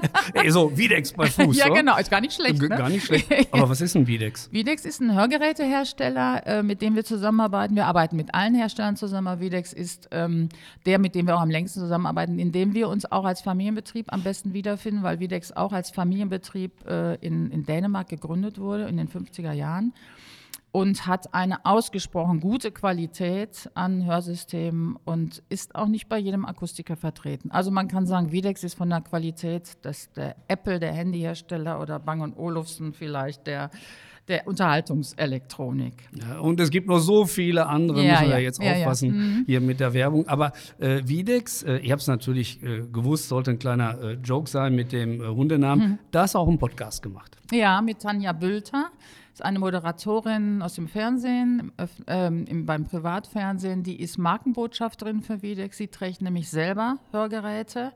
Ey, 0.34 0.50
so, 0.50 0.76
Videx 0.76 1.12
bei 1.12 1.26
Fuß. 1.30 1.56
ja, 1.56 1.66
oder? 1.66 1.74
genau, 1.74 1.96
ist 1.98 2.10
gar 2.10 2.20
nicht 2.20 2.34
schlecht. 2.34 2.60
Ne? 2.60 2.68
Gar 2.68 2.88
nicht 2.88 3.04
schlecht. 3.04 3.28
Aber 3.52 3.68
was 3.68 3.80
ist 3.80 3.94
ein 3.94 4.06
Videx? 4.06 4.50
Videx 4.52 4.84
ist 4.84 5.00
ein 5.00 5.14
Hörgerätehersteller, 5.14 6.46
äh, 6.46 6.62
mit 6.62 6.82
dem 6.82 6.94
wir 6.94 7.04
zusammenarbeiten. 7.04 7.74
Wir 7.76 7.86
arbeiten 7.86 8.16
mit 8.16 8.34
allen 8.34 8.54
Herstellern 8.54 8.96
zusammen. 8.96 9.28
aber 9.28 9.40
Videx 9.40 9.72
ist 9.72 10.08
ähm, 10.10 10.48
der, 10.86 10.98
mit 10.98 11.14
dem 11.14 11.26
wir 11.26 11.36
auch 11.36 11.40
am 11.40 11.50
längsten 11.50 11.80
zusammenarbeiten, 11.80 12.38
in 12.38 12.52
dem 12.52 12.74
wir 12.74 12.88
uns 12.88 13.10
auch 13.10 13.24
als 13.24 13.40
Familienbetrieb 13.40 14.06
am 14.12 14.22
besten 14.22 14.52
wiederfinden, 14.52 15.02
weil 15.02 15.20
Videx 15.20 15.52
auch 15.52 15.72
als 15.72 15.90
Familienbetrieb 15.90 16.72
äh, 16.86 17.14
in, 17.16 17.50
in 17.50 17.64
Dänemark 17.64 18.08
gegründet 18.08 18.58
wurde 18.58 18.84
in 18.84 18.96
den 18.96 19.08
50er 19.08 19.52
Jahren 19.52 19.92
und 20.72 21.06
hat 21.06 21.34
eine 21.34 21.66
ausgesprochen 21.66 22.40
gute 22.40 22.72
Qualität 22.72 23.70
an 23.74 24.06
Hörsystemen 24.06 24.96
und 25.04 25.42
ist 25.50 25.74
auch 25.74 25.86
nicht 25.86 26.08
bei 26.08 26.16
jedem 26.18 26.46
Akustiker 26.46 26.96
vertreten. 26.96 27.50
Also 27.50 27.70
man 27.70 27.88
kann 27.88 28.06
sagen, 28.06 28.32
Videx 28.32 28.64
ist 28.64 28.74
von 28.74 28.88
der 28.88 29.02
Qualität, 29.02 29.76
dass 29.82 30.10
der 30.12 30.34
Apple, 30.48 30.80
der 30.80 30.94
Handyhersteller 30.94 31.78
oder 31.80 31.98
Bang 31.98 32.34
Olufsen 32.36 32.94
vielleicht 32.94 33.46
der, 33.46 33.70
der 34.28 34.46
Unterhaltungselektronik. 34.46 35.94
Ja, 36.12 36.38
und 36.38 36.60
es 36.60 36.70
gibt 36.70 36.88
noch 36.88 37.00
so 37.00 37.26
viele 37.26 37.66
andere, 37.66 38.04
Ja, 38.04 38.12
müssen 38.12 38.26
wir 38.26 38.38
ja. 38.38 38.38
jetzt 38.38 38.62
ja. 38.62 38.72
Mhm. 38.72 38.78
aufpassen 38.78 39.44
hier 39.46 39.60
mit 39.60 39.80
der 39.80 39.92
Werbung. 39.94 40.28
Aber 40.28 40.52
äh, 40.78 41.02
Videx, 41.04 41.62
äh, 41.62 41.78
ich 41.78 41.90
habe 41.90 42.00
es 42.00 42.06
natürlich 42.06 42.62
äh, 42.62 42.82
gewusst, 42.92 43.28
sollte 43.28 43.50
ein 43.50 43.58
kleiner 43.58 44.00
äh, 44.00 44.12
Joke 44.14 44.48
sein 44.48 44.74
mit 44.74 44.92
dem 44.92 45.20
äh, 45.20 45.26
Hundenamen. 45.26 45.88
Mhm. 45.88 45.98
Da 46.10 46.24
ist 46.24 46.36
auch 46.36 46.48
ein 46.48 46.58
Podcast 46.58 47.02
gemacht. 47.02 47.36
Ja, 47.50 47.82
mit 47.82 48.00
Tanja 48.00 48.32
Bülter. 48.32 48.90
Ist 49.32 49.42
eine 49.42 49.58
Moderatorin 49.58 50.60
aus 50.60 50.74
dem 50.74 50.88
Fernsehen, 50.88 51.72
ähm, 52.06 52.44
im, 52.46 52.66
beim 52.66 52.84
Privatfernsehen. 52.84 53.82
Die 53.82 53.98
ist 53.98 54.18
Markenbotschafterin 54.18 55.22
für 55.22 55.40
Videx. 55.40 55.78
Sie 55.78 55.88
trägt 55.88 56.20
nämlich 56.20 56.50
selber 56.50 56.98
Hörgeräte. 57.12 57.92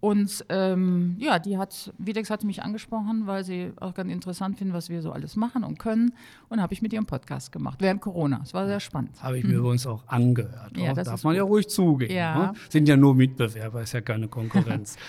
Und 0.00 0.44
ähm, 0.48 1.16
ja, 1.18 1.40
die 1.40 1.58
hat, 1.58 1.92
Videx 1.98 2.30
hat 2.30 2.44
mich 2.44 2.62
angesprochen, 2.62 3.26
weil 3.26 3.42
sie 3.42 3.72
auch 3.80 3.94
ganz 3.94 4.12
interessant 4.12 4.56
finden, 4.56 4.72
was 4.72 4.90
wir 4.90 5.02
so 5.02 5.10
alles 5.10 5.34
machen 5.34 5.64
und 5.64 5.78
können. 5.78 6.12
Und 6.48 6.62
habe 6.62 6.72
ich 6.72 6.82
mit 6.82 6.92
ihrem 6.92 7.06
Podcast 7.06 7.50
gemacht, 7.50 7.78
während 7.80 8.00
Corona. 8.00 8.40
Es 8.44 8.54
war 8.54 8.66
sehr 8.66 8.78
spannend. 8.78 9.20
Habe 9.20 9.38
ich 9.38 9.44
mir 9.44 9.54
übrigens 9.56 9.86
auch 9.86 10.06
angehört. 10.06 10.76
Ja, 10.76 10.92
Auch 10.92 10.94
das 10.94 11.08
darf 11.08 11.24
man 11.24 11.34
ja 11.34 11.42
ruhig 11.42 11.68
zugeben. 11.68 12.14
Ja. 12.14 12.38
Ne? 12.38 12.52
Sind 12.68 12.88
ja 12.88 12.96
nur 12.96 13.14
Mitbewerber, 13.14 13.82
ist 13.82 13.92
ja 13.92 14.00
keine 14.00 14.28
Konkurrenz. 14.28 14.96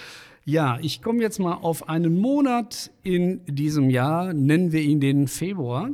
ja, 0.50 0.78
ich 0.82 1.02
komme 1.02 1.22
jetzt 1.22 1.40
mal 1.40 1.54
auf 1.54 1.90
einen 1.90 2.20
Monat 2.20 2.92
in 3.04 3.42
diesem 3.46 3.90
Jahr, 3.90 4.34
nennen 4.34 4.72
wir 4.72 4.82
ihn 4.82 5.00
den 5.00 5.28
Februar. 5.28 5.90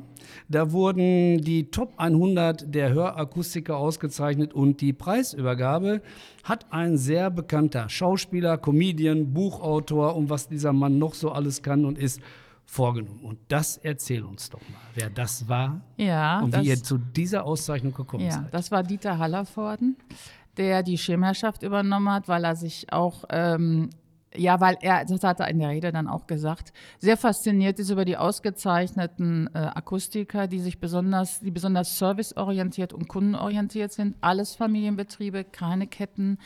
Da 0.49 0.71
wurden 0.71 1.41
die 1.41 1.69
Top 1.71 1.93
100 1.97 2.73
der 2.73 2.93
Hörakustiker 2.93 3.77
ausgezeichnet 3.77 4.53
und 4.53 4.81
die 4.81 4.93
Preisübergabe 4.93 6.01
hat 6.43 6.65
ein 6.71 6.97
sehr 6.97 7.29
bekannter 7.31 7.89
Schauspieler, 7.89 8.57
Comedian, 8.57 9.33
Buchautor 9.33 10.15
und 10.15 10.29
was 10.29 10.47
dieser 10.47 10.73
Mann 10.73 10.97
noch 10.99 11.13
so 11.15 11.31
alles 11.31 11.61
kann 11.61 11.85
und 11.85 11.97
ist 11.97 12.19
vorgenommen. 12.65 13.21
Und 13.23 13.37
das 13.49 13.77
erzähl 13.77 14.23
uns 14.23 14.49
doch 14.49 14.61
mal, 14.61 14.79
wer 14.95 15.09
das 15.09 15.47
war 15.47 15.81
Ja, 15.97 16.39
und 16.41 16.53
das- 16.53 16.63
wie 16.63 16.69
ihr 16.69 16.81
zu 16.83 16.97
dieser 16.97 17.45
Auszeichnung 17.45 17.93
gekommen 17.93 18.25
Ja, 18.25 18.31
seid. 18.31 18.53
das 18.53 18.71
war 18.71 18.83
Dieter 18.83 19.17
Hallervorden, 19.19 19.95
der 20.57 20.81
die 20.83 20.97
Schirmherrschaft 20.97 21.61
übernommen 21.63 22.09
hat, 22.09 22.27
weil 22.27 22.43
er 22.43 22.55
sich 22.55 22.91
auch, 22.91 23.25
ähm, 23.29 23.89
ja, 24.37 24.59
weil 24.61 24.77
er, 24.81 25.05
das 25.05 25.23
hat 25.23 25.39
er 25.39 25.49
in 25.49 25.59
der 25.59 25.69
Rede 25.69 25.91
dann 25.91 26.07
auch 26.07 26.27
gesagt, 26.27 26.73
sehr 26.99 27.17
fasziniert 27.17 27.79
ist 27.79 27.89
über 27.89 28.05
die 28.05 28.17
ausgezeichneten 28.17 29.49
äh, 29.53 29.59
Akustiker, 29.59 30.47
die 30.47 30.59
sich 30.59 30.79
besonders, 30.79 31.39
die 31.39 31.51
besonders 31.51 31.97
serviceorientiert 31.97 32.93
und 32.93 33.07
kundenorientiert 33.07 33.91
sind. 33.91 34.15
Alles 34.21 34.55
Familienbetriebe, 34.55 35.43
keine 35.43 35.87
Ketten, 35.87 36.37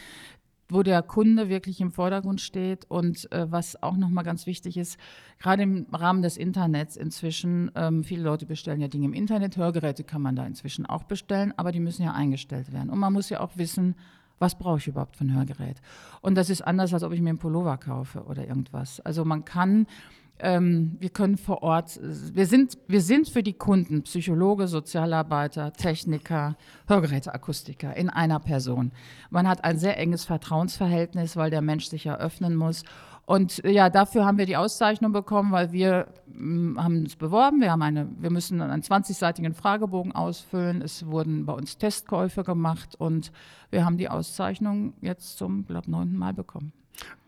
wo 0.70 0.84
der 0.84 1.02
Kunde 1.02 1.50
wirklich 1.50 1.82
im 1.82 1.92
Vordergrund 1.92 2.42
steht 2.42 2.86
und 2.90 3.32
äh, 3.32 3.52
was 3.52 3.82
auch 3.82 3.98
nochmal 3.98 4.24
ganz 4.24 4.46
wichtig 4.46 4.78
ist, 4.78 5.00
gerade 5.40 5.64
im 5.64 5.88
Rahmen 5.92 6.22
des 6.22 6.38
Internets 6.38 6.96
inzwischen, 6.96 7.72
ähm, 7.76 8.04
viele 8.04 8.24
Leute 8.24 8.46
bestellen 8.46 8.80
ja 8.80 8.88
Dinge 8.88 9.06
im 9.06 9.14
Internet, 9.14 9.58
Hörgeräte 9.58 10.04
kann 10.04 10.22
man 10.22 10.36
da 10.36 10.46
inzwischen 10.46 10.86
auch 10.86 11.04
bestellen, 11.04 11.54
aber 11.58 11.72
die 11.72 11.80
müssen 11.80 12.04
ja 12.04 12.14
eingestellt 12.14 12.72
werden. 12.72 12.90
Und 12.92 13.00
man 13.00 13.14
muss 13.14 13.30
ja 13.30 13.40
auch 13.40 13.58
wissen, 13.58 13.96
was 14.40 14.58
brauche 14.58 14.78
ich 14.78 14.88
überhaupt 14.88 15.18
für 15.18 15.26
ein 15.26 15.36
Hörgerät? 15.36 15.82
Und 16.22 16.36
das 16.36 16.50
ist 16.50 16.62
anders, 16.62 16.94
als 16.94 17.04
ob 17.04 17.12
ich 17.14 17.22
mir 17.22 17.30
einen 17.30 17.38
Pullover 17.38 17.78
kaufe 17.78 18.24
oder 18.24 18.48
irgendwas. 18.48 19.00
Also 19.02 19.26
man 19.26 19.46
kann 19.46 19.86
ähm, 20.42 20.96
wir 21.00 21.10
können 21.10 21.38
vor 21.38 21.64
Ort, 21.64 22.00
wir 22.02 22.46
sind, 22.46 22.78
wir 22.88 23.02
sind 23.02 23.28
für 23.28 23.44
die 23.44 23.54
Kunden 23.54 24.04
Psychologe, 24.04 24.68
Sozialarbeiter, 24.68 25.74
Techniker, 25.74 26.56
Hörgeräteakustiker 26.88 27.96
in 27.96 28.10
einer 28.10 28.40
Person. 28.40 28.92
Man 29.30 29.48
hat 29.48 29.66
ein 29.66 29.78
sehr 29.78 29.98
enges 29.98 30.26
Vertrauensverhältnis, 30.26 31.36
weil 31.36 31.50
der 31.50 31.62
Mensch 31.62 31.88
sich 31.88 32.06
ja 32.06 32.18
öffnen 32.18 32.56
muss. 32.56 32.84
Und 33.30 33.64
äh, 33.64 33.70
ja, 33.70 33.92
dafür 33.92 34.26
haben 34.26 34.40
wir 34.40 34.48
die 34.48 34.58
Auszeichnung 34.58 35.12
bekommen, 35.12 35.52
weil 35.52 35.72
wir 35.72 36.08
mm, 36.34 36.80
haben 36.80 37.04
uns 37.04 37.16
beworben. 37.16 37.62
Wir 37.62 37.70
haben 37.70 37.84
eine, 37.84 38.10
wir 38.18 38.32
müssen 38.32 38.60
einen 38.60 38.82
20-seitigen 38.82 39.54
Fragebogen 39.54 40.14
ausfüllen. 40.14 40.82
Es 40.82 41.06
wurden 41.06 41.46
bei 41.46 41.54
uns 41.54 41.78
Testkäufe 41.78 42.44
gemacht 42.44 42.96
und 42.98 43.32
wir 43.70 43.86
haben 43.86 43.98
die 43.98 44.10
Auszeichnung 44.10 44.94
jetzt 45.02 45.38
zum, 45.38 45.68
glaube 45.68 45.92
neunten 45.92 46.18
Mal 46.18 46.34
bekommen. 46.34 46.74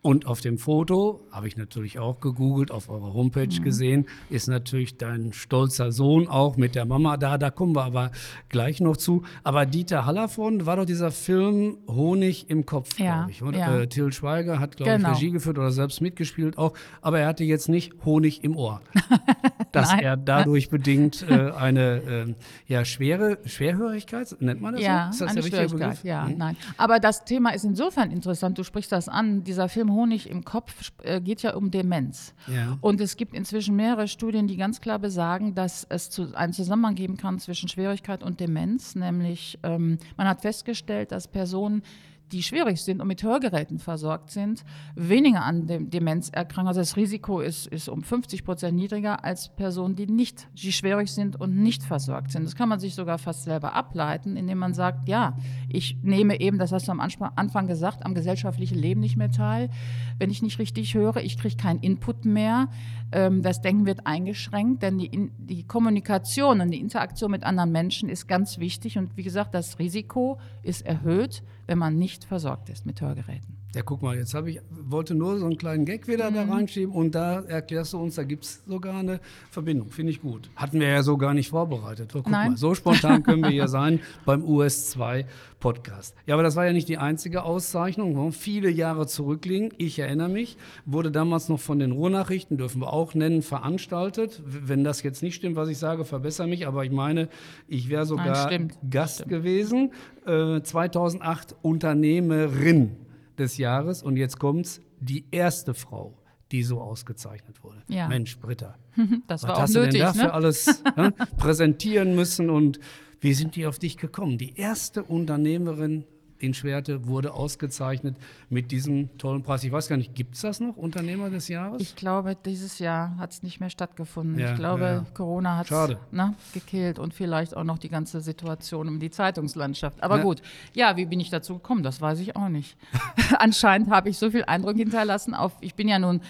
Und 0.03 0.25
auf 0.25 0.41
dem 0.41 0.57
Foto, 0.57 1.27
habe 1.31 1.47
ich 1.47 1.57
natürlich 1.57 1.99
auch 1.99 2.19
gegoogelt, 2.19 2.71
auf 2.71 2.89
eurer 2.89 3.13
Homepage 3.13 3.47
Mhm. 3.59 3.63
gesehen, 3.63 4.05
ist 4.31 4.47
natürlich 4.47 4.97
dein 4.97 5.31
stolzer 5.31 5.91
Sohn 5.91 6.27
auch 6.27 6.57
mit 6.57 6.73
der 6.73 6.85
Mama 6.85 7.17
da. 7.17 7.37
Da 7.37 7.51
kommen 7.51 7.75
wir 7.75 7.83
aber 7.83 8.11
gleich 8.49 8.81
noch 8.81 8.97
zu. 8.97 9.21
Aber 9.43 9.65
Dieter 9.67 10.05
Hallervorden 10.05 10.65
war 10.65 10.77
doch 10.77 10.85
dieser 10.85 11.11
Film 11.11 11.77
Honig 11.87 12.49
im 12.49 12.65
Kopf, 12.65 12.97
Ja, 12.99 13.17
glaube 13.19 13.31
ich. 13.31 13.41
Und, 13.43 13.55
ja. 13.55 13.77
äh, 13.81 13.87
Till 13.87 14.11
Schweiger 14.11 14.59
hat, 14.59 14.75
glaube 14.75 14.91
Genau. 14.93 15.11
ich, 15.11 15.17
Regie 15.17 15.31
geführt 15.31 15.59
oder 15.59 15.71
selbst 15.71 16.01
mitgespielt 16.01 16.57
auch. 16.57 16.73
Aber 17.01 17.19
er 17.19 17.27
hatte 17.27 17.43
jetzt 17.43 17.69
nicht 17.69 17.93
Honig 18.03 18.43
im 18.43 18.57
Ohr. 18.57 18.81
Dass 19.71 19.93
er 19.93 20.17
dadurch 20.17 20.69
bedingt 20.69 21.23
äh, 21.29 21.51
eine 21.51 22.25
äh, 22.27 22.33
ja, 22.67 22.83
schwere 22.83 23.37
Schwerhörigkeit, 23.45 24.35
nennt 24.39 24.59
man 24.61 24.73
das 24.73 24.83
Ja, 24.83 25.05
so? 25.11 25.11
Ist 25.11 25.21
das 25.21 25.29
eine 25.29 25.49
der 25.49 25.59
richtige 25.61 25.79
Begriff? 25.79 26.03
ja, 26.03 26.25
Mhm. 26.25 26.37
nein. 26.37 26.57
Aber 26.77 26.99
das 26.99 27.23
Thema 27.23 27.51
ist 27.51 27.63
insofern 27.63 28.11
interessant, 28.11 28.57
du 28.57 28.63
sprichst 28.63 28.91
das 28.91 29.07
an, 29.07 29.43
dieser 29.43 29.51
dieser 29.51 29.67
Honig 29.93 30.29
im 30.29 30.43
Kopf 30.43 30.91
äh, 31.03 31.21
geht 31.21 31.41
ja 31.41 31.55
um 31.55 31.71
Demenz. 31.71 32.33
Ja. 32.47 32.77
Und 32.81 33.01
es 33.01 33.17
gibt 33.17 33.33
inzwischen 33.33 33.75
mehrere 33.75 34.07
Studien, 34.07 34.47
die 34.47 34.57
ganz 34.57 34.81
klar 34.81 34.99
besagen, 34.99 35.55
dass 35.55 35.85
es 35.89 36.09
zu, 36.09 36.35
einen 36.35 36.53
Zusammenhang 36.53 36.95
geben 36.95 37.17
kann 37.17 37.39
zwischen 37.39 37.69
Schwierigkeit 37.69 38.23
und 38.23 38.39
Demenz. 38.39 38.95
Nämlich, 38.95 39.59
ähm, 39.63 39.97
man 40.17 40.27
hat 40.27 40.41
festgestellt, 40.41 41.11
dass 41.11 41.27
Personen, 41.27 41.83
die 42.31 42.43
schwierig 42.43 42.81
sind 42.81 43.01
und 43.01 43.07
mit 43.07 43.23
Hörgeräten 43.23 43.79
versorgt 43.79 44.31
sind, 44.31 44.63
weniger 44.95 45.43
an 45.43 45.67
dem 45.67 45.89
Demenz 45.89 46.29
erkranken. 46.29 46.67
Also 46.67 46.79
das 46.79 46.95
Risiko 46.95 47.41
ist, 47.41 47.67
ist 47.67 47.89
um 47.89 48.03
50 48.03 48.43
Prozent 48.43 48.77
niedriger 48.77 49.23
als 49.23 49.49
Personen, 49.49 49.95
die 49.95 50.07
nicht, 50.07 50.47
die 50.53 50.71
schwierig 50.71 51.11
sind 51.11 51.39
und 51.39 51.57
nicht 51.57 51.83
versorgt 51.83 52.31
sind. 52.31 52.45
Das 52.45 52.55
kann 52.55 52.69
man 52.69 52.79
sich 52.79 52.95
sogar 52.95 53.17
fast 53.17 53.43
selber 53.43 53.73
ableiten, 53.73 54.37
indem 54.37 54.59
man 54.59 54.73
sagt, 54.73 55.09
ja, 55.09 55.37
ich 55.69 55.97
nehme 56.01 56.39
eben, 56.39 56.57
das 56.57 56.71
hast 56.71 56.87
du 56.87 56.91
am 56.91 56.99
Anfang 56.99 57.67
gesagt, 57.67 58.05
am 58.05 58.13
gesellschaftlichen 58.13 58.77
Leben 58.77 59.01
nicht 59.01 59.17
mehr 59.17 59.31
teil. 59.31 59.69
Wenn 60.17 60.29
ich 60.29 60.41
nicht 60.41 60.59
richtig 60.59 60.93
höre, 60.93 61.17
ich 61.17 61.37
kriege 61.37 61.55
keinen 61.55 61.79
Input 61.79 62.25
mehr. 62.25 62.69
Ähm, 63.11 63.41
das 63.41 63.61
Denken 63.61 63.85
wird 63.85 64.07
eingeschränkt, 64.07 64.83
denn 64.83 64.97
die, 64.97 65.31
die 65.37 65.63
Kommunikation 65.63 66.61
und 66.61 66.71
die 66.71 66.79
Interaktion 66.79 67.31
mit 67.31 67.43
anderen 67.43 67.71
Menschen 67.71 68.09
ist 68.09 68.27
ganz 68.27 68.59
wichtig. 68.59 68.97
Und 68.97 69.17
wie 69.17 69.23
gesagt, 69.23 69.53
das 69.53 69.79
Risiko 69.79 70.39
ist 70.63 70.85
erhöht, 70.85 71.43
wenn 71.67 71.77
man 71.77 71.97
nicht 71.97 72.25
versorgt 72.25 72.69
ist 72.69 72.85
mit 72.85 73.01
Hörgeräten. 73.01 73.60
Ja, 73.73 73.83
guck 73.83 74.01
mal, 74.01 74.17
jetzt 74.17 74.33
habe 74.33 74.51
ich, 74.51 74.59
wollte 74.69 75.15
nur 75.15 75.39
so 75.39 75.45
einen 75.45 75.57
kleinen 75.57 75.85
Gag 75.85 76.05
wieder 76.05 76.29
mhm. 76.29 76.35
da 76.35 76.43
reinschieben 76.43 76.93
und 76.93 77.15
da 77.15 77.39
erklärst 77.39 77.93
du 77.93 77.99
uns, 77.99 78.15
da 78.15 78.23
gibt 78.23 78.43
es 78.43 78.61
sogar 78.65 78.95
eine 78.95 79.21
Verbindung. 79.49 79.91
Finde 79.91 80.11
ich 80.11 80.21
gut. 80.21 80.49
Hatten 80.57 80.81
wir 80.81 80.89
ja 80.89 81.03
so 81.03 81.17
gar 81.17 81.33
nicht 81.33 81.51
vorbereitet. 81.51 82.11
So, 82.11 82.21
guck 82.21 82.33
Nein. 82.33 82.51
mal, 82.51 82.57
so 82.57 82.75
spontan 82.75 83.23
können 83.23 83.41
wir 83.43 83.49
hier 83.49 83.69
sein 83.69 84.01
beim 84.25 84.43
US2 84.43 85.23
Podcast. 85.61 86.15
Ja, 86.25 86.35
aber 86.35 86.43
das 86.43 86.57
war 86.57 86.65
ja 86.65 86.73
nicht 86.73 86.89
die 86.89 86.97
einzige 86.97 87.43
Auszeichnung. 87.43 88.33
Viele 88.33 88.69
Jahre 88.69 89.07
zurückliegen. 89.07 89.73
Ich 89.77 89.99
erinnere 89.99 90.27
mich, 90.27 90.57
wurde 90.85 91.09
damals 91.09 91.47
noch 91.47 91.59
von 91.61 91.79
den 91.79 91.93
Ruhrnachrichten, 91.93 92.57
dürfen 92.57 92.81
wir 92.81 92.91
auch 92.91 93.13
nennen, 93.13 93.41
veranstaltet. 93.41 94.41
Wenn 94.45 94.83
das 94.83 95.01
jetzt 95.01 95.23
nicht 95.23 95.35
stimmt, 95.35 95.55
was 95.55 95.69
ich 95.69 95.77
sage, 95.77 96.03
verbessere 96.03 96.47
mich. 96.47 96.67
Aber 96.67 96.83
ich 96.83 96.91
meine, 96.91 97.29
ich 97.69 97.87
wäre 97.87 98.05
sogar 98.05 98.49
Nein, 98.49 98.73
Gast 98.89 99.15
stimmt. 99.19 99.29
gewesen. 99.29 99.93
Äh, 100.25 100.61
2008 100.61 101.55
Unternehmerin 101.61 102.97
des 103.41 103.57
Jahres 103.57 104.03
und 104.03 104.17
jetzt 104.17 104.39
kommt's, 104.39 104.81
die 104.99 105.25
erste 105.31 105.73
Frau, 105.73 106.17
die 106.51 106.63
so 106.63 106.79
ausgezeichnet 106.81 107.63
wurde. 107.63 107.81
Ja. 107.87 108.07
Mensch, 108.07 108.39
Britta, 108.39 108.75
Das 109.27 109.43
was 109.43 109.49
war 109.49 109.57
auch 109.57 109.61
hast 109.61 109.73
nötig. 109.73 109.91
du 109.91 109.97
denn 109.97 110.05
dafür 110.07 110.23
ne? 110.23 110.33
alles 110.33 110.83
ne, 110.95 111.13
präsentieren 111.37 112.15
müssen 112.15 112.49
und 112.49 112.79
wie 113.19 113.33
sind 113.33 113.55
die 113.55 113.65
auf 113.65 113.77
dich 113.79 113.97
gekommen? 113.97 114.37
Die 114.37 114.55
erste 114.57 115.03
Unternehmerin 115.03 116.05
in 116.41 116.53
Schwerte 116.53 117.07
wurde 117.07 117.33
ausgezeichnet 117.33 118.15
mit 118.49 118.71
diesem 118.71 119.15
tollen 119.17 119.43
Preis. 119.43 119.63
Ich 119.63 119.71
weiß 119.71 119.87
gar 119.87 119.97
nicht, 119.97 120.15
gibt 120.15 120.35
es 120.35 120.41
das 120.41 120.59
noch, 120.59 120.75
Unternehmer 120.75 121.29
des 121.29 121.47
Jahres? 121.47 121.81
Ich 121.81 121.95
glaube, 121.95 122.35
dieses 122.45 122.79
Jahr 122.79 123.15
hat 123.17 123.31
es 123.31 123.43
nicht 123.43 123.59
mehr 123.59 123.69
stattgefunden. 123.69 124.39
Ja, 124.39 124.51
ich 124.51 124.57
glaube, 124.57 124.83
ja, 124.83 124.93
ja. 124.95 125.05
Corona 125.13 125.57
hat 125.57 125.67
Schade. 125.67 125.99
ne, 126.11 126.33
gekillt 126.53 126.99
und 126.99 127.13
vielleicht 127.13 127.55
auch 127.55 127.63
noch 127.63 127.77
die 127.77 127.89
ganze 127.89 128.21
Situation 128.21 128.87
um 128.87 128.99
die 128.99 129.11
Zeitungslandschaft. 129.11 130.01
Aber 130.03 130.17
Ja. 130.17 130.23
gut, 130.23 130.41
ja, 130.73 130.97
wie 130.97 131.05
bin 131.05 131.19
ich 131.19 131.29
dazu 131.29 131.55
gekommen? 131.55 131.83
Das 131.83 132.01
weiß 132.01 132.19
ich 132.19 132.35
auch 132.35 132.49
nicht. 132.49 132.75
Anscheinend 133.37 133.89
habe 133.89 134.09
ich 134.09 134.17
so 134.17 134.31
viel 134.31 134.43
Eindruck 134.45 134.75
hinterlassen. 134.77 135.33
Auf, 135.33 135.53
ich 135.61 135.75
bin 135.75 135.87
ja 135.87 135.99
nun 135.99 136.21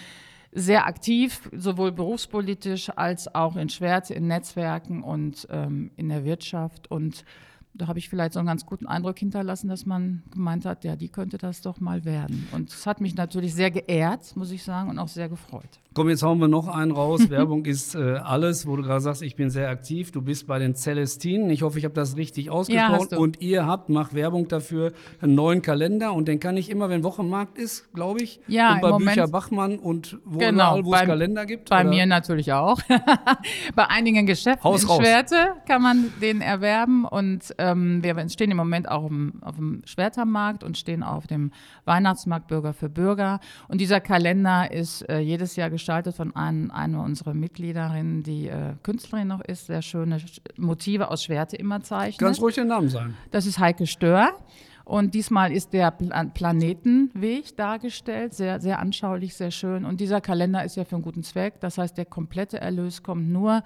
sehr 0.53 0.85
aktiv, 0.85 1.49
sowohl 1.55 1.93
berufspolitisch 1.93 2.89
als 2.89 3.33
auch 3.33 3.55
in 3.55 3.69
Schwerte, 3.69 4.13
in 4.13 4.27
Netzwerken 4.27 5.01
und 5.01 5.47
ähm, 5.49 5.91
in 5.95 6.09
der 6.09 6.25
Wirtschaft. 6.25 6.91
Und 6.91 7.23
da 7.73 7.87
habe 7.87 7.99
ich 7.99 8.09
vielleicht 8.09 8.33
so 8.33 8.39
einen 8.39 8.47
ganz 8.47 8.65
guten 8.65 8.85
Eindruck 8.85 9.17
hinterlassen, 9.19 9.69
dass 9.69 9.85
man 9.85 10.23
gemeint 10.31 10.65
hat, 10.65 10.83
ja, 10.83 10.95
die 10.95 11.09
könnte 11.09 11.37
das 11.37 11.61
doch 11.61 11.79
mal 11.79 12.03
werden. 12.05 12.47
Und 12.51 12.69
es 12.69 12.85
hat 12.85 12.99
mich 13.01 13.15
natürlich 13.15 13.53
sehr 13.55 13.71
geehrt, 13.71 14.35
muss 14.35 14.51
ich 14.51 14.63
sagen, 14.63 14.89
und 14.89 14.99
auch 14.99 15.07
sehr 15.07 15.29
gefreut. 15.29 15.69
Komm, 15.93 16.07
jetzt 16.09 16.23
hauen 16.23 16.39
wir 16.39 16.47
noch 16.47 16.67
einen 16.69 16.91
raus. 16.91 17.21
Werbung 17.29 17.65
ist 17.65 17.95
äh, 17.95 18.15
alles, 18.23 18.65
wo 18.65 18.75
du 18.77 18.83
gerade 18.83 19.01
sagst, 19.01 19.21
ich 19.21 19.35
bin 19.35 19.49
sehr 19.49 19.69
aktiv. 19.69 20.11
Du 20.11 20.21
bist 20.21 20.47
bei 20.47 20.57
den 20.59 20.73
Celestinen. 20.75 21.49
Ich 21.49 21.63
hoffe, 21.63 21.79
ich 21.79 21.83
habe 21.85 21.93
das 21.93 22.15
richtig 22.15 22.49
ausgesprochen. 22.49 23.07
du. 23.11 23.17
und 23.17 23.41
ihr 23.41 23.65
habt, 23.65 23.89
macht 23.89 24.13
Werbung 24.13 24.47
dafür, 24.47 24.93
einen 25.21 25.35
neuen 25.35 25.61
Kalender. 25.61 26.13
Und 26.13 26.27
den 26.27 26.39
kann 26.39 26.55
ich 26.55 26.69
immer, 26.69 26.89
wenn 26.89 27.03
Wochenmarkt 27.03 27.57
ist, 27.57 27.93
glaube 27.93 28.21
ich. 28.21 28.39
Ja, 28.47 28.75
und 28.75 28.81
bei 28.81 28.89
Moment- 28.89 29.15
Bücher 29.15 29.27
Bachmann 29.27 29.79
und 29.79 30.17
wo 30.23 30.39
Genau, 30.39 30.77
überall, 30.79 30.85
wo 30.85 30.93
es 30.93 31.01
Kalender 31.01 31.45
gibt. 31.45 31.69
Bei 31.69 31.81
oder? 31.81 31.89
mir 31.89 32.05
natürlich 32.05 32.53
auch. 32.53 32.79
Bei 33.75 33.87
einigen 33.89 34.25
Geschäften 34.25 34.63
Haus 34.63 34.83
in. 34.83 34.89
Schwerte 34.89 35.35
kann 35.67 35.81
man 35.81 36.11
den 36.21 36.41
erwerben. 36.41 37.05
Und 37.05 37.53
ähm, 37.61 38.03
wir 38.03 38.27
stehen 38.29 38.51
im 38.51 38.57
Moment 38.57 38.89
auch 38.89 39.05
im, 39.07 39.41
auf 39.41 39.55
dem 39.55 39.81
Schwertermarkt 39.85 40.63
und 40.63 40.77
stehen 40.77 41.03
auf 41.03 41.27
dem 41.27 41.51
Weihnachtsmarkt 41.85 42.47
Bürger 42.47 42.73
für 42.73 42.89
Bürger. 42.89 43.39
Und 43.67 43.79
dieser 43.79 44.01
Kalender 44.01 44.71
ist 44.71 45.07
äh, 45.09 45.19
jedes 45.19 45.55
Jahr 45.55 45.69
gestaltet 45.69 46.15
von 46.15 46.35
einem, 46.35 46.71
einer 46.71 47.03
unserer 47.03 47.33
Mitgliederinnen, 47.33 48.23
die 48.23 48.47
äh, 48.47 48.73
Künstlerin 48.83 49.27
noch 49.27 49.41
ist, 49.41 49.67
sehr 49.67 49.81
schöne 49.81 50.17
Sch- 50.17 50.41
Motive 50.57 51.09
aus 51.11 51.23
Schwerte 51.23 51.55
immer 51.55 51.81
zeichnet. 51.81 52.19
Ganz 52.19 52.41
ruhig 52.41 52.55
den 52.55 52.67
Namen 52.67 52.89
sagen. 52.89 53.15
Das 53.29 53.45
ist 53.45 53.59
Heike 53.59 53.85
Stör. 53.87 54.31
Und 54.83 55.13
diesmal 55.13 55.51
ist 55.53 55.73
der 55.73 55.91
Pla 55.91 56.25
Planetenweg 56.33 57.55
dargestellt, 57.55 58.33
sehr, 58.33 58.59
sehr 58.59 58.79
anschaulich, 58.79 59.35
sehr 59.35 59.51
schön. 59.51 59.85
Und 59.85 60.01
dieser 60.01 60.21
Kalender 60.21 60.65
ist 60.65 60.75
ja 60.75 60.83
für 60.85 60.95
einen 60.95 61.03
guten 61.03 61.23
Zweck. 61.23 61.59
Das 61.61 61.77
heißt, 61.77 61.97
der 61.97 62.05
komplette 62.05 62.59
Erlös 62.59 63.03
kommt 63.03 63.29
nur 63.29 63.63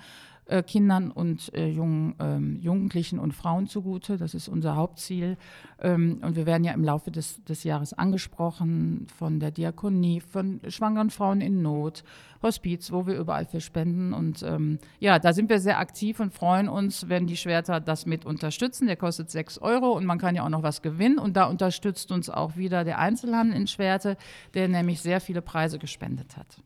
äh, 0.48 0.64
Kindern 0.64 1.12
und 1.12 1.54
äh, 1.54 1.68
jungen, 1.68 2.16
ähm, 2.20 2.60
Jugendlichen 2.62 3.20
und 3.20 3.34
Frauen 3.34 3.68
zugute. 3.68 4.18
Das 4.18 4.34
ist 4.34 4.48
unser 4.48 4.76
Hauptziel. 4.76 5.38
Ähm, 5.82 6.20
und 6.22 6.36
wir 6.36 6.46
werden 6.46 6.64
ja 6.64 6.74
im 6.74 6.84
Laufe 6.84 7.12
des, 7.12 7.44
des 7.44 7.64
Jahres 7.64 7.94
angesprochen 7.94 9.08
von 9.18 9.40
der 9.40 9.52
Diakonie, 9.52 10.22
von 10.22 10.62
schwangeren 10.68 11.10
Frauen 11.10 11.42
in 11.42 11.62
Not, 11.62 12.04
Hospiz, 12.44 12.92
wo 12.92 13.08
wir 13.08 13.16
überall 13.16 13.46
für 13.46 13.62
spenden. 13.62 14.14
Und 14.14 14.44
ähm, 14.44 14.80
ja, 15.00 15.18
da 15.20 15.34
sind 15.34 15.50
wir 15.50 15.60
sehr 15.60 15.80
aktiv 15.80 16.20
und 16.20 16.34
freuen 16.34 16.70
uns, 16.70 17.10
wenn 17.10 17.28
die 17.28 17.38
Schwerter 17.38 17.80
das 17.80 18.06
mit 18.06 18.26
unterstützen. 18.26 18.88
Der 18.88 18.98
kostet 18.98 19.32
6 19.32 19.58
Euro 19.60 19.94
und 19.94 20.06
man 20.06 20.20
kann 20.20 20.36
ja 20.36 20.44
auch 20.46 20.50
noch 20.50 20.64
was 20.64 20.82
gewinnen. 20.82 21.18
Und 21.18 21.38
da 21.38 21.46
unterstützt 21.46 22.12
uns 22.12 22.30
auch 22.30 22.56
wieder 22.56 22.84
der 22.84 23.00
Einzelhandel 23.00 23.58
in 23.58 23.68
Schwerte, 23.68 24.16
der 24.54 24.68
nämlich 24.68 25.02
sehr 25.02 25.22
viele 25.22 25.42
Preise 25.42 25.80
gespendet 25.80 26.38
hat. 26.38 26.62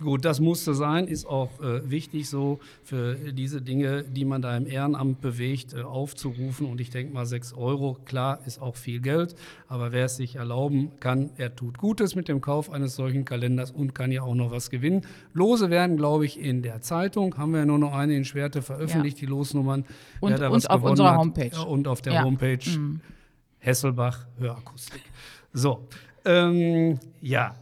Gut, 0.00 0.24
das 0.24 0.38
musste 0.38 0.74
sein, 0.74 1.08
ist 1.08 1.26
auch 1.26 1.50
äh, 1.60 1.90
wichtig 1.90 2.28
so 2.28 2.60
für 2.84 3.16
diese 3.32 3.60
Dinge, 3.60 4.04
die 4.04 4.24
man 4.24 4.40
da 4.42 4.56
im 4.56 4.64
Ehrenamt 4.68 5.20
bewegt, 5.20 5.74
äh, 5.74 5.80
aufzurufen. 5.82 6.66
Und 6.70 6.80
ich 6.80 6.90
denke 6.90 7.12
mal, 7.12 7.26
6 7.26 7.52
Euro, 7.54 7.96
klar, 8.04 8.38
ist 8.46 8.62
auch 8.62 8.76
viel 8.76 9.00
Geld, 9.00 9.34
aber 9.66 9.90
wer 9.90 10.04
es 10.04 10.14
sich 10.14 10.36
erlauben 10.36 10.92
kann, 11.00 11.30
er 11.36 11.56
tut 11.56 11.78
Gutes 11.78 12.14
mit 12.14 12.28
dem 12.28 12.40
Kauf 12.40 12.70
eines 12.70 12.94
solchen 12.94 13.24
Kalenders 13.24 13.72
und 13.72 13.92
kann 13.92 14.12
ja 14.12 14.22
auch 14.22 14.36
noch 14.36 14.52
was 14.52 14.70
gewinnen. 14.70 15.02
Lose 15.32 15.68
werden, 15.68 15.96
glaube 15.96 16.26
ich, 16.26 16.38
in 16.38 16.62
der 16.62 16.80
Zeitung, 16.80 17.36
haben 17.36 17.50
wir 17.50 17.58
ja 17.60 17.66
nur 17.66 17.78
noch 17.78 17.92
eine 17.92 18.14
in 18.14 18.24
Schwerte 18.24 18.62
veröffentlicht, 18.62 19.20
die 19.20 19.26
Losnummern. 19.26 19.84
Und- 20.20 20.30
wer 20.30 20.38
da 20.38 20.46
und 20.46 20.54
was 20.54 20.66
auf 20.66 20.76
gewonnen 20.76 20.90
unserer 20.92 21.10
hat. 21.10 21.18
Homepage. 21.18 21.50
Ja, 21.52 21.62
und 21.62 21.88
auf 21.88 22.02
der 22.02 22.12
Ja. 22.12 22.22
Homepage 22.22 22.60
Hesselbach 23.58 24.26
Hörakustik. 24.38 25.02
So, 25.52 25.88
ähm, 26.24 27.00
ja, 27.20 27.56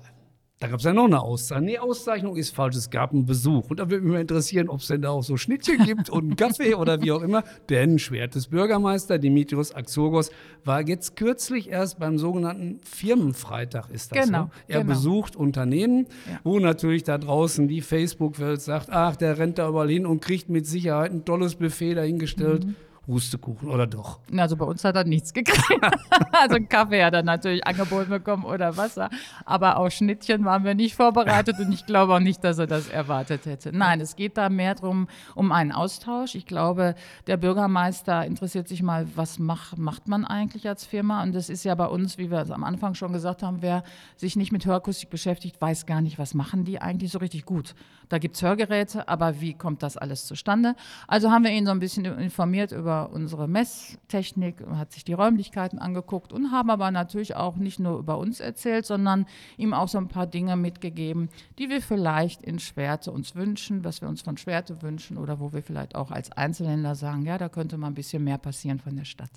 da 0.58 0.68
gab 0.68 0.78
es 0.78 0.84
ja 0.86 0.94
noch 0.94 1.04
eine 1.04 1.20
Auszeichnung. 1.20 1.66
Nee, 1.66 1.78
Auszeichnung 1.78 2.34
ist 2.36 2.54
falsch, 2.54 2.76
es 2.76 2.88
gab 2.88 3.12
einen 3.12 3.26
Besuch. 3.26 3.68
Und 3.68 3.78
da 3.78 3.90
würde 3.90 4.02
mich 4.04 4.12
mal 4.14 4.20
interessieren, 4.22 4.70
ob 4.70 4.80
es 4.80 4.86
denn 4.86 5.02
da 5.02 5.10
auch 5.10 5.22
so 5.22 5.36
Schnittchen 5.36 5.84
gibt 5.84 6.08
und 6.08 6.24
einen 6.24 6.36
Kaffee 6.36 6.74
oder 6.74 7.02
wie 7.02 7.12
auch 7.12 7.20
immer. 7.20 7.44
Denn 7.68 7.98
Schwertes 7.98 8.46
Bürgermeister 8.48 9.18
Dimitrios 9.18 9.74
Axogos 9.74 10.30
war 10.64 10.80
jetzt 10.88 11.14
kürzlich 11.16 11.68
erst 11.70 11.98
beim 11.98 12.16
sogenannten 12.18 12.80
Firmenfreitag, 12.84 13.90
ist 13.90 14.14
das 14.16 14.26
Genau, 14.26 14.44
so? 14.44 14.50
Er 14.68 14.80
genau. 14.80 14.94
besucht 14.94 15.36
Unternehmen, 15.36 16.06
Ja. 16.30 16.40
wo 16.44 16.58
natürlich 16.58 17.04
da 17.04 17.18
draußen 17.18 17.68
die 17.68 17.82
Facebook-Welt 17.82 18.60
sagt, 18.62 18.88
ach, 18.90 19.16
der 19.16 19.38
rennt 19.38 19.58
da 19.58 19.68
überall 19.68 19.90
hin 19.90 20.06
und 20.06 20.20
kriegt 20.20 20.48
mit 20.48 20.66
Sicherheit 20.66 21.12
ein 21.12 21.24
tolles 21.24 21.56
Buffet 21.56 21.94
dahingestellt. 21.94 22.64
Mhm. 22.66 22.74
Hustekuchen 23.06 23.70
oder 23.70 23.86
doch? 23.86 24.18
Also 24.36 24.56
bei 24.56 24.64
uns 24.64 24.84
hat 24.84 24.96
er 24.96 25.04
nichts 25.04 25.32
gekriegt. 25.32 25.62
also 26.32 26.56
einen 26.56 26.68
Kaffee 26.68 27.04
hat 27.04 27.14
er 27.14 27.22
natürlich 27.22 27.64
angeboten 27.66 28.10
bekommen 28.10 28.44
oder 28.44 28.76
Wasser. 28.76 29.10
Aber 29.44 29.76
auf 29.76 29.92
Schnittchen 29.92 30.44
waren 30.44 30.64
wir 30.64 30.74
nicht 30.74 30.96
vorbereitet 30.96 31.58
und 31.60 31.72
ich 31.72 31.86
glaube 31.86 32.14
auch 32.14 32.20
nicht, 32.20 32.42
dass 32.42 32.58
er 32.58 32.66
das 32.66 32.88
erwartet 32.88 33.46
hätte. 33.46 33.76
Nein, 33.76 34.00
es 34.00 34.16
geht 34.16 34.36
da 34.36 34.48
mehr 34.48 34.74
drum 34.74 35.08
um 35.34 35.52
einen 35.52 35.70
Austausch. 35.70 36.34
Ich 36.34 36.46
glaube, 36.46 36.94
der 37.26 37.36
Bürgermeister 37.36 38.24
interessiert 38.24 38.66
sich 38.66 38.82
mal, 38.82 39.06
was 39.14 39.38
mach, 39.38 39.76
macht 39.76 40.08
man 40.08 40.24
eigentlich 40.24 40.68
als 40.68 40.84
Firma? 40.84 41.22
Und 41.22 41.34
das 41.34 41.48
ist 41.48 41.64
ja 41.64 41.74
bei 41.74 41.86
uns, 41.86 42.18
wie 42.18 42.30
wir 42.30 42.40
es 42.40 42.50
am 42.50 42.64
Anfang 42.64 42.94
schon 42.94 43.12
gesagt 43.12 43.42
haben, 43.42 43.62
wer 43.62 43.84
sich 44.16 44.34
nicht 44.34 44.50
mit 44.50 44.66
Hörakustik 44.66 45.10
beschäftigt, 45.10 45.60
weiß 45.60 45.86
gar 45.86 46.00
nicht, 46.00 46.18
was 46.18 46.34
machen 46.34 46.64
die 46.64 46.80
eigentlich 46.80 47.12
so 47.12 47.18
richtig 47.18 47.44
gut. 47.44 47.74
Da 48.08 48.18
gibt 48.18 48.36
es 48.36 48.42
Hörgeräte, 48.42 49.08
aber 49.08 49.40
wie 49.40 49.54
kommt 49.54 49.82
das 49.82 49.96
alles 49.96 50.26
zustande? 50.26 50.74
Also 51.08 51.30
haben 51.30 51.44
wir 51.44 51.50
ihn 51.50 51.66
so 51.66 51.72
ein 51.72 51.80
bisschen 51.80 52.04
informiert 52.04 52.72
über 52.72 52.95
über 52.96 53.12
unsere 53.12 53.48
Messtechnik, 53.48 54.64
hat 54.66 54.92
sich 54.92 55.04
die 55.04 55.12
Räumlichkeiten 55.12 55.78
angeguckt 55.78 56.32
und 56.32 56.50
haben 56.50 56.70
aber 56.70 56.90
natürlich 56.90 57.36
auch 57.36 57.56
nicht 57.56 57.78
nur 57.78 57.98
über 57.98 58.18
uns 58.18 58.40
erzählt, 58.40 58.86
sondern 58.86 59.26
ihm 59.56 59.74
auch 59.74 59.88
so 59.88 59.98
ein 59.98 60.08
paar 60.08 60.26
Dinge 60.26 60.56
mitgegeben, 60.56 61.28
die 61.58 61.68
wir 61.68 61.82
vielleicht 61.82 62.42
in 62.42 62.58
Schwerte 62.58 63.12
uns 63.12 63.34
wünschen, 63.34 63.84
was 63.84 64.00
wir 64.00 64.08
uns 64.08 64.22
von 64.22 64.36
Schwerte 64.38 64.80
wünschen 64.82 65.18
oder 65.18 65.40
wo 65.40 65.52
wir 65.52 65.62
vielleicht 65.62 65.94
auch 65.94 66.10
als 66.10 66.32
Einzelhändler 66.32 66.94
sagen, 66.94 67.22
ja, 67.22 67.36
da 67.38 67.48
könnte 67.48 67.76
mal 67.76 67.88
ein 67.88 67.94
bisschen 67.94 68.24
mehr 68.24 68.38
passieren 68.38 68.78
von 68.78 68.96
der 68.96 69.04
Stadt. 69.04 69.30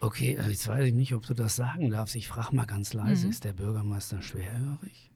Okay, 0.00 0.34
äh, 0.34 0.48
jetzt 0.48 0.66
weiß 0.68 0.84
ich 0.86 0.94
nicht, 0.94 1.14
ob 1.14 1.26
du 1.26 1.34
das 1.34 1.56
sagen 1.56 1.90
darfst. 1.90 2.14
Ich 2.16 2.28
frage 2.28 2.54
mal 2.56 2.66
ganz 2.66 2.92
leise, 2.94 3.26
Mhm. 3.26 3.30
ist 3.30 3.44
der 3.44 3.52
Bürgermeister 3.52 4.22
schwerhörig? 4.22 5.10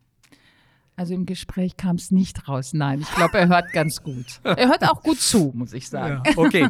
Also 0.99 1.15
im 1.15 1.27
Gespräch 1.27 1.77
kam 1.77 1.95
es 1.95 2.11
nicht 2.11 2.49
raus. 2.49 2.73
Nein, 2.73 3.03
ich 3.03 3.15
glaube, 3.15 3.39
er 3.39 3.47
hört 3.47 3.73
ganz 3.73 4.03
gut. 4.03 4.41
Er 4.43 4.69
hört 4.69 4.83
auch 4.83 5.01
gut 5.01 5.21
zu, 5.21 5.53
muss 5.55 5.73
ich 5.73 5.89
sagen. 5.89 6.23
Ja, 6.27 6.33
okay. 6.37 6.69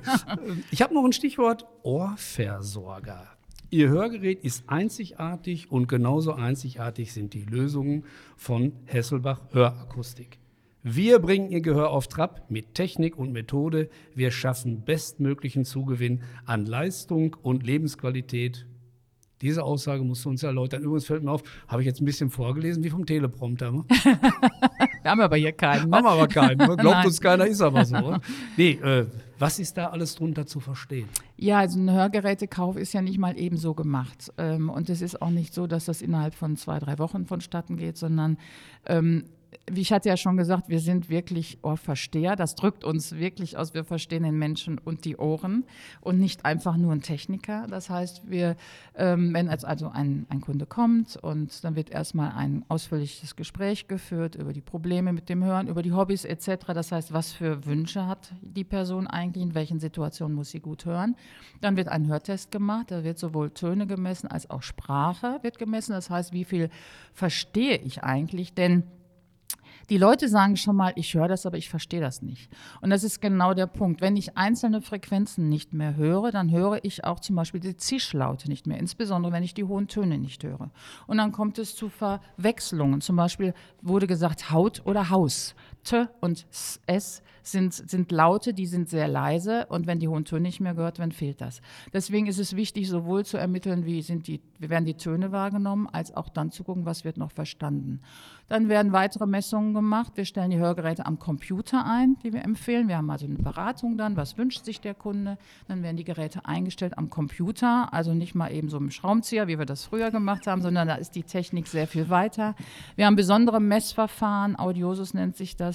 Ich 0.71 0.83
habe 0.83 0.93
noch 0.93 1.03
ein 1.03 1.15
Stichwort 1.15 1.65
Ohrversorger. 1.83 3.27
Ihr 3.71 3.89
Hörgerät 3.89 4.45
ist 4.45 4.69
einzigartig 4.69 5.73
und 5.73 5.89
genauso 5.89 6.35
einzigartig 6.35 7.15
sind 7.15 7.33
die 7.33 7.45
Lösungen 7.45 8.05
von 8.37 8.75
Hesselbach 8.85 9.41
Hörakustik. 9.53 10.39
Wir 10.83 11.21
bringen 11.21 11.49
Ihr 11.49 11.63
Gehör 11.63 11.89
auf 11.91 12.07
Trab 12.09 12.51
mit 12.51 12.75
Technik 12.75 13.17
und 13.17 13.33
Methode. 13.33 13.89
Wir 14.15 14.31
schaffen 14.31 14.83
bestmöglichen 14.85 15.65
Zugewinn 15.65 16.21
an 16.45 16.67
Leistung 16.67 17.35
und 17.43 17.67
Lebensqualität. 17.67 18.67
Diese 19.41 19.63
Aussage 19.63 20.03
musst 20.03 20.25
du 20.25 20.31
uns 20.31 20.43
erläutern. 20.43 20.83
Übrigens 20.83 21.07
fällt 21.07 21.23
mir 21.23 21.31
auf, 21.31 21.43
habe 21.69 21.83
ich 21.83 21.87
jetzt 21.87 22.01
ein 22.01 22.05
bisschen 22.05 22.31
vorgelesen 22.31 22.83
wie 22.83 22.91
vom 22.91 23.07
Teleprompter. 23.07 23.71
Ne? 23.71 23.85
Wir 25.03 25.11
haben 25.13 25.21
aber 25.21 25.37
hier 25.37 25.53
keinen. 25.53 25.91
Ne? 25.91 25.97
Haben 25.97 26.05
wir 26.05 26.11
aber 26.11 26.29
keinen. 26.29 26.59
ne? 26.59 26.77
Glaubt 26.77 27.05
uns 27.07 27.21
keiner, 27.21 27.47
ist 27.47 27.61
aber 27.61 27.85
so. 27.85 27.97
oder? 27.97 28.21
Nee, 28.57 28.73
äh, 28.73 29.07
was 29.39 29.59
ist 29.59 29.77
da 29.77 29.87
alles 29.87 30.17
drunter 30.17 30.47
zu 30.47 30.61
verstehen? 30.61 31.09
Ja, 31.37 31.61
also 31.61 31.79
ein 31.79 31.91
Hörgerätekauf 31.91 32.77
ist 32.77 32.93
ja 32.93 33.01
nicht 33.01 33.19
mal 33.19 33.39
ebenso 33.39 33.75
gemacht. 33.75 34.33
Ähm, 34.37 34.69
und 34.69 34.91
es 34.91 35.01
ist 35.01 35.23
auch 35.23 35.31
nicht 35.31 35.55
so, 35.55 35.67
dass 35.67 35.85
das 35.85 36.03
innerhalb 36.03 36.35
von 36.35 36.57
zwei, 36.57 36.79
drei 36.79 36.99
Wochen 36.99 37.25
vonstatten 37.25 37.77
geht, 37.77 37.97
sondern 37.97 38.37
ähm, 38.87 39.25
wie 39.71 39.81
ich 39.81 39.93
hatte 39.93 40.09
ja 40.09 40.17
schon 40.17 40.37
gesagt, 40.37 40.69
wir 40.69 40.81
sind 40.81 41.09
wirklich 41.09 41.59
Ohrversteher. 41.63 42.37
Das 42.37 42.55
drückt 42.55 42.85
uns 42.85 43.17
wirklich 43.17 43.57
aus. 43.57 43.75
Wir 43.75 43.85
verstehen 43.85 44.23
den 44.23 44.39
Menschen 44.39 44.79
und 44.79 45.05
die 45.05 45.17
Ohren 45.17 45.65
und 46.01 46.19
nicht 46.19 46.45
einfach 46.45 46.77
nur 46.77 46.93
ein 46.93 47.03
Techniker. 47.03 47.67
Das 47.69 47.91
heißt, 47.91 48.31
wir, 48.31 48.57
ähm, 48.95 49.33
wenn 49.33 49.49
als 49.49 49.65
also 49.65 49.89
ein, 49.89 50.27
ein 50.29 50.41
Kunde 50.41 50.67
kommt 50.67 51.17
und 51.17 51.65
dann 51.65 51.77
wird 51.77 51.91
erstmal 51.91 52.33
ein 52.33 52.65
ausführliches 52.69 53.37
Gespräch 53.37 53.89
geführt 53.89 54.35
über 54.35 54.53
die 54.53 54.61
Probleme 54.61 55.13
mit 55.13 55.29
dem 55.29 55.45
Hören, 55.45 55.69
über 55.69 55.83
die 55.83 55.93
Hobbys 55.93 56.25
etc. 56.25 56.67
Das 56.75 56.93
heißt, 56.93 57.13
was 57.13 57.33
für 57.33 57.65
Wünsche 57.67 58.07
hat 58.07 58.33
die 58.43 58.65
Person 58.65 59.07
eigentlich, 59.07 59.45
in 59.45 59.55
welchen 59.55 59.81
Situationen 59.81 60.35
muss 60.35 60.51
sie 60.51 60.61
gut 60.61 60.85
hören. 60.85 61.17
Dann 61.61 61.77
wird 61.77 61.89
ein 61.89 62.07
Hörtest 62.07 62.51
gemacht. 62.51 62.91
Da 62.91 63.05
wird 63.05 63.19
sowohl 63.19 63.51
Töne 63.51 63.87
gemessen 63.87 64.29
als 64.29 64.49
auch 64.51 64.63
Sprache 64.63 65.39
wird 65.43 65.59
gemessen. 65.59 65.93
Das 65.93 66.11
heißt, 66.11 66.33
wie 66.33 66.45
viel 66.45 66.71
verstehe 67.13 67.77
ich 67.79 68.03
eigentlich? 68.03 68.55
Denn 68.55 68.85
die 69.91 69.99
Leute 69.99 70.29
sagen 70.29 70.57
schon 70.57 70.77
mal, 70.77 70.93
ich 70.97 71.15
höre 71.15 71.29
das, 71.29 71.47
aber 71.47 71.57
ich 71.57 71.71
verstehe 71.71 72.01
das 72.01 72.21
nicht. 72.21 72.51
Und 72.81 72.91
das 72.91 73.05
ist 73.05 73.21
genau 73.21 73.55
der 73.55 73.67
Punkt. 73.67 74.01
Wenn 74.01 74.17
ich 74.17 74.37
einzelne 74.37 74.83
Frequenzen 74.83 75.49
nicht 75.49 75.73
mehr 75.73 75.97
höre, 75.97 76.31
dann 76.31 76.51
höre 76.51 76.85
ich 76.85 77.05
auch 77.05 77.21
zum 77.21 77.37
Beispiel 77.37 77.61
die 77.61 77.77
Zischlaute 77.77 78.49
nicht 78.49 78.67
mehr, 78.67 78.79
insbesondere 78.79 79.33
wenn 79.33 79.43
ich 79.43 79.55
die 79.55 79.65
hohen 79.65 79.89
Töne 79.89 80.19
nicht 80.19 80.45
höre. 80.45 80.71
Und 81.07 81.19
dann 81.19 81.33
kommt 81.33 81.59
es 81.59 81.75
zu 81.75 81.89
Verwechslungen. 81.89 83.01
Zum 83.01 83.17
Beispiel 83.17 83.55
wurde 83.81 84.07
gesagt 84.07 84.51
Haut 84.51 84.83
oder 84.85 85.09
Haus. 85.11 85.55
T 85.85 86.07
und 86.21 86.47
S 86.87 87.23
sind, 87.43 87.73
sind 87.73 88.13
Laute, 88.13 88.53
die 88.53 88.67
sind 88.67 88.89
sehr 88.89 89.09
leise 89.09 89.67
und 89.67 89.87
wenn 89.87 89.99
die 89.99 90.09
hohen 90.09 90.25
Töne 90.25 90.43
nicht 90.43 90.61
mehr 90.61 90.75
gehört 90.75 90.99
werden, 90.99 91.13
fehlt 91.13 91.41
das. 91.41 91.61
Deswegen 91.93 92.27
ist 92.27 92.39
es 92.39 92.57
wichtig, 92.57 92.89
sowohl 92.89 93.25
zu 93.25 93.37
ermitteln, 93.37 93.85
wie, 93.87 94.03
sind 94.03 94.27
die, 94.27 94.41
wie 94.59 94.69
werden 94.69 94.85
die 94.85 94.95
Töne 94.95 95.33
wahrgenommen, 95.33 95.89
als 95.91 96.15
auch 96.15 96.29
dann 96.29 96.51
zu 96.51 96.65
gucken, 96.65 96.85
was 96.85 97.05
wird 97.05 97.17
noch 97.17 97.33
verstanden. 97.33 98.01
Dann 98.49 98.69
werden 98.69 98.93
weitere 98.93 99.27
Messungen 99.27 99.75
gemacht. 99.75 100.13
Wir 100.15 100.25
stellen 100.25 100.51
die 100.51 100.59
Hörgeräte 100.59 101.05
am 101.05 101.19
Computer 101.19 101.85
ein, 101.85 102.17
die 102.23 102.33
wir 102.33 102.43
empfehlen. 102.43 102.89
Wir 102.89 102.97
haben 102.97 103.11
also 103.11 103.27
eine 103.27 103.37
Beratung 103.37 103.99
dann, 103.99 104.17
was 104.17 104.39
wünscht 104.39 104.65
sich 104.65 104.81
der 104.81 104.95
Kunde. 104.95 105.37
Dann 105.69 105.83
werden 105.83 105.99
die 105.99 106.05
Geräte 106.05 106.47
eingestellt 106.47 106.97
am 106.97 107.11
Computer, 107.11 107.93
also 107.93 108.15
nicht 108.15 108.35
mal 108.35 108.51
eben 108.51 108.71
so 108.71 108.79
im 108.79 108.91
Schraubenzieher, 108.91 109.49
wie 109.49 109.59
wir 109.59 109.67
das 109.67 109.85
früher 109.85 110.11
gemacht 110.11 110.47
haben, 110.47 110.63
sondern 110.63 110.89
da 110.89 110.95
ist 110.95 111.15
die 111.15 111.25
Technik 111.25 111.67
sehr 111.67 111.87
viel 111.87 112.09
weiter. 112.09 112.55
Wir 112.97 113.07
haben 113.07 113.17
besondere 113.17 113.61
Messverfahren, 113.61 114.59
Audiosus 114.59 115.13
nennt 115.13 115.37
sich 115.37 115.57
das. 115.57 115.68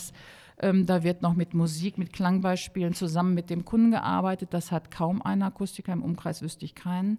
Ähm, 0.60 0.86
da 0.86 1.04
wird 1.04 1.22
noch 1.22 1.34
mit 1.34 1.54
Musik, 1.54 1.98
mit 1.98 2.14
Klangbeispielen 2.14 2.94
zusammen 2.94 3.34
mit 3.34 3.50
dem 3.50 3.66
Kunden 3.66 3.92
gearbeitet. 3.92 4.50
Das 4.54 4.72
hat 4.72 4.92
kaum 4.92 5.22
ein 5.22 5.42
Akustiker, 5.42 5.94
im 5.94 6.04
Umkreis 6.04 6.42
wüsste 6.42 6.66
ich 6.66 6.76
keinen. 6.76 7.18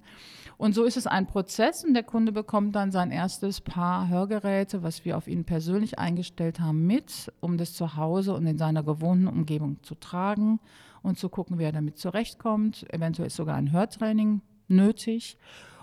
Und 0.57 0.75
so 0.75 0.85
ist 0.85 0.97
es 0.97 1.07
ein 1.07 1.27
Prozess 1.27 1.85
und 1.85 1.95
der 1.95 2.05
Kunde 2.05 2.33
bekommt 2.33 2.77
dann 2.77 2.93
sein 2.93 3.11
erstes 3.11 3.61
Paar 3.61 4.09
Hörgeräte, 4.09 4.83
was 4.83 5.05
wir 5.05 5.17
auf 5.17 5.27
ihn 5.27 5.45
persönlich 5.45 5.99
eingestellt 5.99 6.61
haben, 6.61 6.87
mit, 6.87 7.33
um 7.41 7.59
das 7.59 7.75
zu 7.75 7.97
Hause 7.97 8.35
und 8.35 8.47
in 8.47 8.59
seiner 8.59 8.83
gewohnten 8.83 9.27
Umgebung 9.27 9.83
zu 9.83 9.95
tragen 9.97 10.61
und 11.03 11.19
zu 11.19 11.29
gucken, 11.29 11.59
wie 11.59 11.65
er 11.65 11.73
damit 11.73 11.99
zurechtkommt. 11.99 12.87
Eventuell 12.93 13.27
ist 13.27 13.37
sogar 13.37 13.57
ein 13.57 13.73
Hörtraining 13.73 14.43
nötig. 14.69 15.39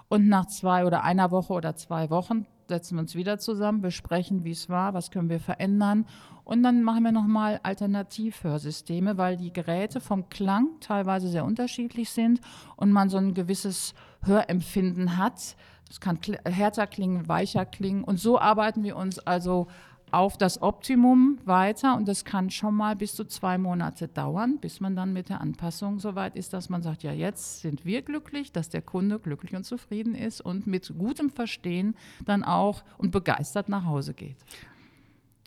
Und 0.08 0.28
nach 0.28 0.48
zwei 0.48 0.86
oder 0.86 1.04
einer 1.04 1.32
Woche 1.32 1.54
oder 1.54 1.76
zwei 1.76 2.10
Wochen 2.10 2.46
setzen 2.72 2.96
wir 2.96 3.02
uns 3.02 3.16
wieder 3.16 3.38
zusammen, 3.38 3.82
besprechen, 3.82 4.46
wie 4.46 4.52
es 4.52 4.70
war, 4.70 4.94
was 4.94 5.12
können 5.12 5.30
wir 5.30 5.42
verändern. 5.42 6.06
Und 6.46 6.64
dann 6.64 6.84
machen 6.84 7.04
wir 7.04 7.12
nochmal 7.12 7.60
Alternativhörsysteme, 7.64 9.18
weil 9.18 9.36
die 9.36 9.52
Geräte 9.52 10.00
vom 10.00 10.30
Klang 10.30 10.68
teilweise 10.80 11.28
sehr 11.28 11.44
unterschiedlich 11.44 12.10
sind 12.10 12.40
und 12.78 12.92
man 12.92 13.10
so 13.10 13.18
ein 13.18 13.34
gewisses 13.34 13.94
Hörempfinden 14.24 15.18
hat. 15.18 15.56
Es 15.90 16.00
kann 16.00 16.18
härter 16.46 16.88
klingen, 16.88 17.28
weicher 17.28 17.66
klingen. 17.66 18.06
Und 18.06 18.18
so 18.18 18.40
arbeiten 18.40 18.84
wir 18.84 18.96
uns 18.96 19.20
also 19.20 19.68
auf 20.12 20.38
das 20.38 20.62
Optimum 20.62 21.40
weiter 21.46 21.96
und 21.96 22.08
das 22.08 22.26
kann 22.26 22.50
schon 22.50 22.76
mal 22.76 22.96
bis 22.96 23.16
zu 23.16 23.26
zwei 23.26 23.58
Monate 23.58 24.08
dauern, 24.08 24.60
bis 24.60 24.80
man 24.80 24.96
dann 24.96 25.14
mit 25.14 25.30
der 25.30 25.42
Anpassung 25.42 26.00
so 26.00 26.16
weit 26.16 26.36
ist, 26.36 26.54
dass 26.54 26.70
man 26.70 26.82
sagt, 26.82 27.04
ja, 27.04 27.14
jetzt 27.14 27.62
sind 27.62 27.86
wir 27.86 28.02
glücklich, 28.02 28.52
dass 28.52 28.70
der 28.70 28.82
Kunde 28.82 29.20
glücklich 29.20 29.56
und 29.56 29.64
zufrieden 29.64 30.16
ist 30.16 30.42
und 30.42 30.68
mit 30.68 30.94
gutem 30.98 31.30
Verstehen 31.30 31.96
dann 32.26 32.44
auch 32.44 32.84
und 32.98 33.12
begeistert 33.12 33.70
nach 33.70 33.86
Hause 33.86 34.14
geht. 34.14 34.38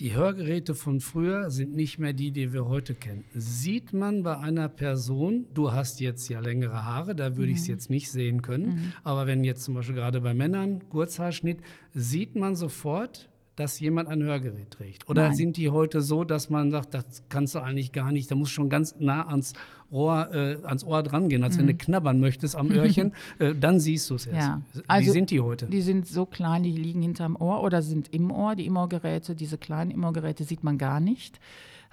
Die 0.00 0.12
Hörgeräte 0.12 0.74
von 0.74 0.98
früher 0.98 1.50
sind 1.50 1.76
nicht 1.76 2.00
mehr 2.00 2.12
die, 2.12 2.32
die 2.32 2.52
wir 2.52 2.66
heute 2.66 2.96
kennen. 2.96 3.24
Sieht 3.32 3.92
man 3.92 4.24
bei 4.24 4.36
einer 4.36 4.68
Person, 4.68 5.46
du 5.54 5.70
hast 5.70 6.00
jetzt 6.00 6.28
ja 6.28 6.40
längere 6.40 6.84
Haare, 6.84 7.14
da 7.14 7.36
würde 7.36 7.52
ich 7.52 7.58
es 7.58 7.68
jetzt 7.68 7.90
nicht 7.90 8.10
sehen 8.10 8.42
können, 8.42 8.92
aber 9.04 9.28
wenn 9.28 9.44
jetzt 9.44 9.62
zum 9.62 9.74
Beispiel 9.74 9.94
gerade 9.94 10.20
bei 10.20 10.34
Männern 10.34 10.88
Kurzhaarschnitt, 10.88 11.60
sieht 11.92 12.34
man 12.34 12.56
sofort, 12.56 13.30
dass 13.56 13.78
jemand 13.80 14.08
ein 14.08 14.22
Hörgerät 14.22 14.70
trägt? 14.70 15.08
Oder 15.08 15.28
Nein. 15.28 15.36
sind 15.36 15.56
die 15.56 15.70
heute 15.70 16.00
so, 16.00 16.24
dass 16.24 16.50
man 16.50 16.70
sagt, 16.70 16.94
das 16.94 17.22
kannst 17.28 17.54
du 17.54 17.60
eigentlich 17.60 17.92
gar 17.92 18.12
nicht, 18.12 18.30
da 18.30 18.34
musst 18.34 18.52
du 18.52 18.54
schon 18.56 18.68
ganz 18.68 18.96
nah 18.98 19.26
ans 19.28 19.52
Ohr, 19.90 20.28
äh, 20.32 20.56
ans 20.64 20.82
Ohr 20.84 21.02
dran 21.02 21.28
gehen, 21.28 21.44
als 21.44 21.56
wenn 21.56 21.66
du 21.68 21.74
knabbern 21.74 22.18
möchtest 22.18 22.56
am 22.56 22.70
Öhrchen, 22.70 23.12
äh, 23.38 23.54
dann 23.54 23.78
siehst 23.78 24.10
du 24.10 24.16
es 24.16 24.26
erst. 24.26 24.48
Ja. 24.48 24.62
Wie 24.72 24.80
Also, 24.88 25.12
sind 25.12 25.30
die 25.30 25.40
heute? 25.40 25.66
Die 25.66 25.82
sind 25.82 26.06
so 26.06 26.26
klein, 26.26 26.64
die 26.64 26.72
liegen 26.72 27.02
hinterm 27.02 27.36
Ohr 27.36 27.62
oder 27.62 27.80
sind 27.80 28.12
im 28.12 28.30
Ohr. 28.32 28.56
Die 28.56 28.66
Immogeräte, 28.66 29.36
diese 29.36 29.56
kleinen 29.58 29.90
Immogeräte 29.92 30.42
sieht 30.44 30.64
man 30.64 30.78
gar 30.78 30.98
nicht. 31.00 31.38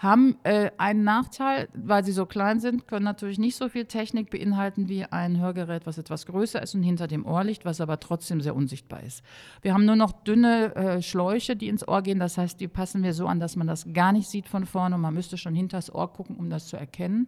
Haben 0.01 0.37
äh, 0.41 0.71
einen 0.79 1.03
Nachteil, 1.03 1.69
weil 1.75 2.03
sie 2.03 2.11
so 2.11 2.25
klein 2.25 2.59
sind, 2.59 2.87
können 2.87 3.05
natürlich 3.05 3.37
nicht 3.37 3.55
so 3.55 3.69
viel 3.69 3.85
Technik 3.85 4.31
beinhalten 4.31 4.89
wie 4.89 5.05
ein 5.05 5.39
Hörgerät, 5.39 5.85
was 5.85 5.99
etwas 5.99 6.25
größer 6.25 6.59
ist 6.59 6.73
und 6.73 6.81
hinter 6.81 7.07
dem 7.07 7.23
Ohr 7.23 7.43
liegt, 7.43 7.65
was 7.65 7.79
aber 7.79 7.99
trotzdem 7.99 8.41
sehr 8.41 8.55
unsichtbar 8.55 9.03
ist. 9.03 9.23
Wir 9.61 9.75
haben 9.75 9.85
nur 9.85 9.95
noch 9.95 10.11
dünne 10.11 10.73
äh, 10.75 11.01
Schläuche, 11.03 11.55
die 11.55 11.67
ins 11.67 11.87
Ohr 11.87 12.01
gehen. 12.01 12.17
Das 12.17 12.39
heißt, 12.39 12.59
die 12.59 12.67
passen 12.67 13.03
wir 13.03 13.13
so 13.13 13.27
an, 13.27 13.39
dass 13.39 13.55
man 13.55 13.67
das 13.67 13.93
gar 13.93 14.11
nicht 14.11 14.27
sieht 14.27 14.47
von 14.47 14.65
vorne 14.65 14.95
und 14.95 15.01
man 15.01 15.13
müsste 15.13 15.37
schon 15.37 15.53
hinters 15.53 15.93
Ohr 15.93 16.11
gucken, 16.11 16.35
um 16.35 16.49
das 16.49 16.65
zu 16.65 16.77
erkennen. 16.77 17.27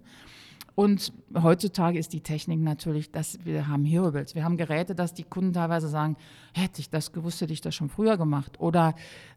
Und 0.75 1.13
heutzutage 1.35 1.99
ist 1.99 2.13
die 2.13 2.21
Technik 2.21 2.59
natürlich, 2.59 3.11
dass 3.11 3.37
wir 3.45 3.67
haben 3.67 3.85
Hearables. 3.85 4.33
Wir 4.33 4.43
haben 4.43 4.57
Geräte, 4.57 4.95
dass 4.95 5.13
die 5.13 5.23
Kunden 5.23 5.53
teilweise 5.53 5.87
sagen, 5.87 6.17
hätte 6.53 6.81
ich 6.81 6.89
das 6.89 7.11
gewusst, 7.11 7.41
hätte 7.41 7.53
ich 7.53 7.61
das 7.61 7.75
schon 7.75 7.89
früher 7.89 8.17
gemacht. 8.17 8.59
Oder 8.59 8.95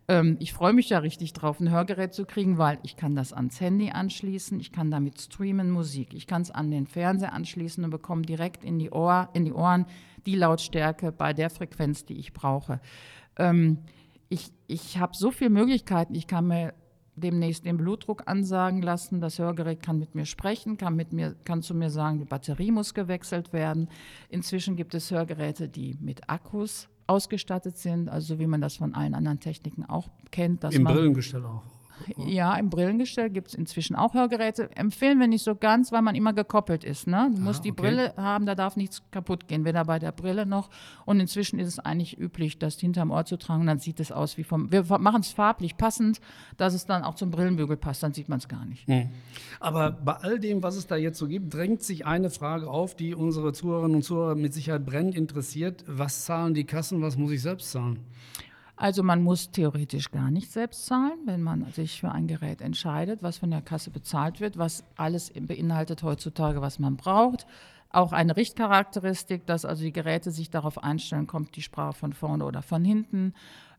ähm, 0.09 0.38
ich 0.40 0.55
freue 0.55 0.72
mich 0.72 0.88
ja 0.88 0.99
richtig 0.99 1.35
drauf, 1.35 1.61
ein 1.61 1.70
Hörgerät 1.70 2.14
zu 2.14 2.25
kriegen, 2.25 2.57
weil 2.57 2.79
ich 2.83 2.96
kann 2.96 3.14
das 3.14 3.35
ans 3.35 3.61
Handy 3.61 3.90
anschließen, 3.90 4.59
ich 4.61 4.72
kann 4.72 4.90
damit 4.90 5.20
streamen 5.20 5.70
Musik, 5.70 6.14
ich 6.14 6.27
kann 6.27 6.40
es 6.40 6.51
an 6.51 6.70
den 6.70 6.87
Fernseher 6.87 7.35
anschließen 7.35 7.85
und 7.85 7.90
bekomme 7.90 8.22
direkt 8.22 8.64
in 8.64 8.79
die, 8.79 8.90
Ohr, 8.90 9.29
in 9.35 9.44
die 9.44 9.53
Ohren 9.53 9.85
die 10.25 10.37
Lautstärke 10.37 11.12
bei 11.12 11.35
der 11.35 11.51
Frequenz, 11.51 12.07
die 12.07 12.18
ich 12.18 12.33
brauche. 12.33 12.81
Ähm, 13.38 13.79
ich 14.31 14.53
ich 14.66 14.99
habe 14.99 15.12
so 15.14 15.31
viele 15.31 15.51
Möglichkeiten. 15.51 16.14
Ich 16.14 16.27
kann 16.27 16.46
mir 16.46 16.75
demnächst 17.16 17.64
den 17.64 17.76
Blutdruck 17.76 18.22
ansagen 18.26 18.83
lassen. 18.83 19.20
Das 19.20 19.38
Hörgerät 19.38 19.83
kann 19.83 19.98
mit 19.98 20.14
mir 20.14 20.26
sprechen, 20.26 20.76
kann, 20.76 20.94
mit 20.94 21.12
mir, 21.12 21.35
kann 21.44 21.62
zu 21.62 21.74
mir 21.74 21.90
sagen, 21.90 22.18
die 22.18 22.24
Batterie 22.24 22.70
muss 22.70 22.94
gewechselt 22.94 23.52
werden. 23.52 23.88
Inzwischen 24.29 24.76
gibt 24.76 24.94
es 24.94 25.11
Hörgeräte, 25.11 25.68
die 25.68 25.96
mit 26.00 26.29
Akkus 26.29 26.88
ausgestattet 27.07 27.76
sind, 27.76 28.09
also 28.09 28.35
so 28.35 28.40
wie 28.40 28.46
man 28.46 28.61
das 28.61 28.76
von 28.76 28.94
allen 28.94 29.14
anderen 29.14 29.40
Techniken 29.40 29.85
auch 29.85 30.09
kennt. 30.31 30.64
Dass 30.64 30.74
Im 30.74 30.83
man, 30.83 30.94
Brillengestell 30.94 31.44
auch. 31.44 31.62
Ja, 32.16 32.56
im 32.56 32.70
Brillengestell 32.70 33.30
gibt 33.30 33.48
es 33.48 33.54
inzwischen 33.54 33.96
auch 33.96 34.14
Hörgeräte. 34.14 34.70
Empfehlen 34.76 35.18
wir 35.18 35.26
nicht 35.26 35.42
so 35.42 35.54
ganz, 35.54 35.92
weil 35.92 36.02
man 36.02 36.14
immer 36.14 36.32
gekoppelt 36.32 36.85
ist. 36.85 37.06
Ne? 37.06 37.30
Du 37.35 37.40
musst 37.40 37.64
die 37.64 37.72
okay. 37.72 37.82
Brille 37.82 38.14
haben, 38.16 38.46
da 38.46 38.54
darf 38.54 38.76
nichts 38.76 39.02
kaputt 39.11 39.48
gehen, 39.48 39.64
weder 39.64 39.85
bei 39.85 39.98
der 39.98 40.12
Brille 40.12 40.46
noch. 40.46 40.70
Und 41.04 41.20
inzwischen 41.20 41.59
ist 41.59 41.68
es 41.68 41.78
eigentlich 41.78 42.18
üblich, 42.18 42.59
das 42.59 42.78
hinterm 42.78 43.11
Ohr 43.11 43.24
zu 43.24 43.37
tragen. 43.37 43.66
Dann 43.66 43.78
sieht 43.78 44.00
es 44.00 44.12
aus 44.12 44.38
wie 44.38 44.44
vom. 44.44 44.70
Wir 44.70 44.85
machen 44.98 45.20
es 45.20 45.32
farblich 45.32 45.76
passend, 45.76 46.20
dass 46.56 46.74
es 46.74 46.87
dann 46.87 47.02
auch 47.02 47.14
zum 47.14 47.30
Brillenbügel 47.30 47.76
passt. 47.76 48.02
Dann 48.02 48.12
sieht 48.12 48.28
man 48.28 48.38
es 48.38 48.48
gar 48.48 48.64
nicht. 48.64 48.87
Aber 49.61 49.90
bei 49.90 50.12
all 50.14 50.38
dem, 50.38 50.62
was 50.62 50.76
es 50.76 50.87
da 50.87 50.96
jetzt 50.96 51.18
so 51.18 51.26
gibt, 51.26 51.52
drängt 51.52 51.82
sich 51.82 52.06
eine 52.06 52.30
Frage 52.30 52.68
auf, 52.68 52.94
die 52.94 53.14
unsere 53.14 53.52
Zuhörerinnen 53.52 53.96
und 53.96 54.02
Zuhörer 54.02 54.35
mit 54.35 54.54
Sicherheit 54.54 54.85
brennend 54.85 55.14
interessiert. 55.14 55.85
Was 55.87 56.24
zahlen 56.24 56.54
die 56.54 56.64
Kassen, 56.64 57.02
was 57.02 57.16
muss 57.16 57.32
ich 57.32 57.42
selbst 57.42 57.70
zahlen? 57.70 58.00
Also 58.76 59.02
man 59.02 59.22
muss 59.22 59.50
theoretisch 59.50 60.10
gar 60.10 60.30
nicht 60.30 60.52
selbst 60.52 60.84
zahlen, 60.84 61.18
wenn 61.24 61.42
man 61.42 61.64
sich 61.72 61.98
für 61.98 62.12
ein 62.12 62.26
Gerät 62.26 62.60
entscheidet, 62.60 63.22
was 63.22 63.38
von 63.38 63.50
der 63.50 63.62
Kasse 63.62 63.90
bezahlt 63.90 64.40
wird, 64.40 64.58
was 64.58 64.84
alles 64.96 65.32
beinhaltet 65.34 66.02
heutzutage, 66.02 66.60
was 66.60 66.78
man 66.78 66.96
braucht. 66.96 67.46
Auch 67.90 68.12
eine 68.12 68.36
Richtcharakteristik, 68.36 69.46
dass 69.46 69.64
also 69.64 69.82
die 69.82 69.92
Geräte 69.92 70.30
sich 70.30 70.50
darauf 70.50 70.82
einstellen, 70.82 71.26
kommt 71.26 71.56
die 71.56 71.62
Sprache 71.62 71.94
von 71.94 72.12
vorne 72.12 72.44
oder 72.44 72.60
von 72.60 72.84
hinten. 72.84 73.32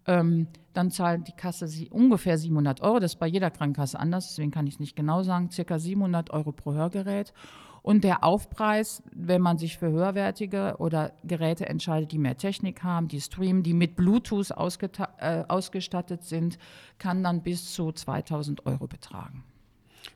Ähm, 0.08 0.48
dann 0.74 0.90
zahlt 0.90 1.28
die 1.28 1.34
Kasse 1.34 1.68
sie 1.68 1.90
ungefähr 1.90 2.38
700 2.38 2.82
Euro. 2.82 3.00
Das 3.00 3.14
ist 3.14 3.20
bei 3.20 3.28
jeder 3.28 3.52
Krankenkasse 3.52 4.00
anders, 4.00 4.30
deswegen 4.30 4.52
kann 4.52 4.66
ich 4.66 4.76
es 4.76 4.80
nicht 4.80 4.96
genau 4.96 5.22
sagen. 5.22 5.52
Circa 5.52 5.78
700 5.78 6.32
Euro 6.32 6.52
pro 6.54 6.74
Hörgerät. 6.74 7.34
Und 7.88 8.04
der 8.04 8.26
Aufpreis, 8.26 9.02
wenn 9.14 9.42
man 9.42 9.58
sich 9.58 9.78
für 9.78 9.90
höherwertige 9.90 10.76
oder 10.78 11.14
Geräte 11.24 11.70
entscheidet, 11.70 12.12
die 12.12 12.18
mehr 12.18 12.36
Technik 12.36 12.84
haben, 12.84 13.08
die 13.08 13.22
streamen, 13.22 13.64
die 13.64 13.74
mit 13.74 13.96
Bluetooth 13.96 14.52
äh, 14.52 15.44
ausgestattet 15.48 16.26
sind, 16.26 16.58
kann 16.98 17.24
dann 17.24 17.44
bis 17.44 17.74
zu 17.74 17.94
2000 17.94 18.66
Euro 18.66 18.88
betragen. 18.88 19.46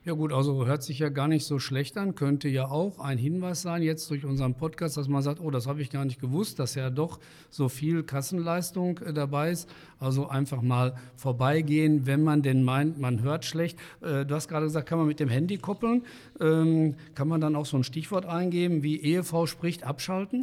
Ja 0.04 0.14
gut, 0.14 0.34
also 0.34 0.66
hört 0.66 0.82
sich 0.82 0.98
ja 0.98 1.10
gar 1.10 1.28
nicht 1.28 1.46
so 1.46 1.60
schlecht 1.60 1.96
an. 1.98 2.16
Könnte 2.16 2.50
ja 2.50 2.68
auch 2.68 3.00
ein 3.00 3.20
Hinweis 3.20 3.62
sein, 3.62 3.84
jetzt 3.84 4.10
durch 4.10 4.26
unseren 4.26 4.56
Podcast, 4.56 4.98
dass 4.98 5.08
man 5.08 5.22
sagt, 5.22 5.40
oh, 5.40 5.52
das 5.52 5.68
habe 5.68 5.82
ich 5.82 5.92
gar 5.92 6.06
nicht 6.06 6.20
gewusst, 6.20 6.58
dass 6.58 6.74
ja 6.74 6.90
doch 6.90 7.20
so 7.52 7.70
viel 7.70 8.02
Kassenleistung 8.02 8.98
äh, 9.00 9.14
dabei 9.14 9.52
ist. 9.52 9.70
Also 10.00 10.28
einfach 10.28 10.64
mal 10.64 10.96
vorbeigehen, 11.16 12.08
wenn 12.08 12.24
man 12.24 12.42
denn 12.42 12.64
meint, 12.64 13.00
man 13.00 13.22
hört 13.22 13.46
schlecht. 13.46 13.78
Äh, 14.02 14.26
du 14.26 14.34
hast 14.34 14.48
gerade 14.48 14.66
gesagt, 14.66 14.90
kann 14.90 14.98
man 14.98 15.08
mit 15.08 15.20
dem 15.20 15.30
Handy 15.30 15.58
koppeln. 15.58 16.04
Ähm, 16.40 16.96
kann 17.14 17.28
man 17.28 17.40
dann 17.40 17.56
auch 17.56 17.68
so 17.68 17.78
ein 17.78 17.84
Stichwort 17.84 18.26
eingeben, 18.26 18.82
wie 18.82 19.00
Ehefrau 19.00 19.46
spricht, 19.46 19.84
abschalten? 19.84 20.42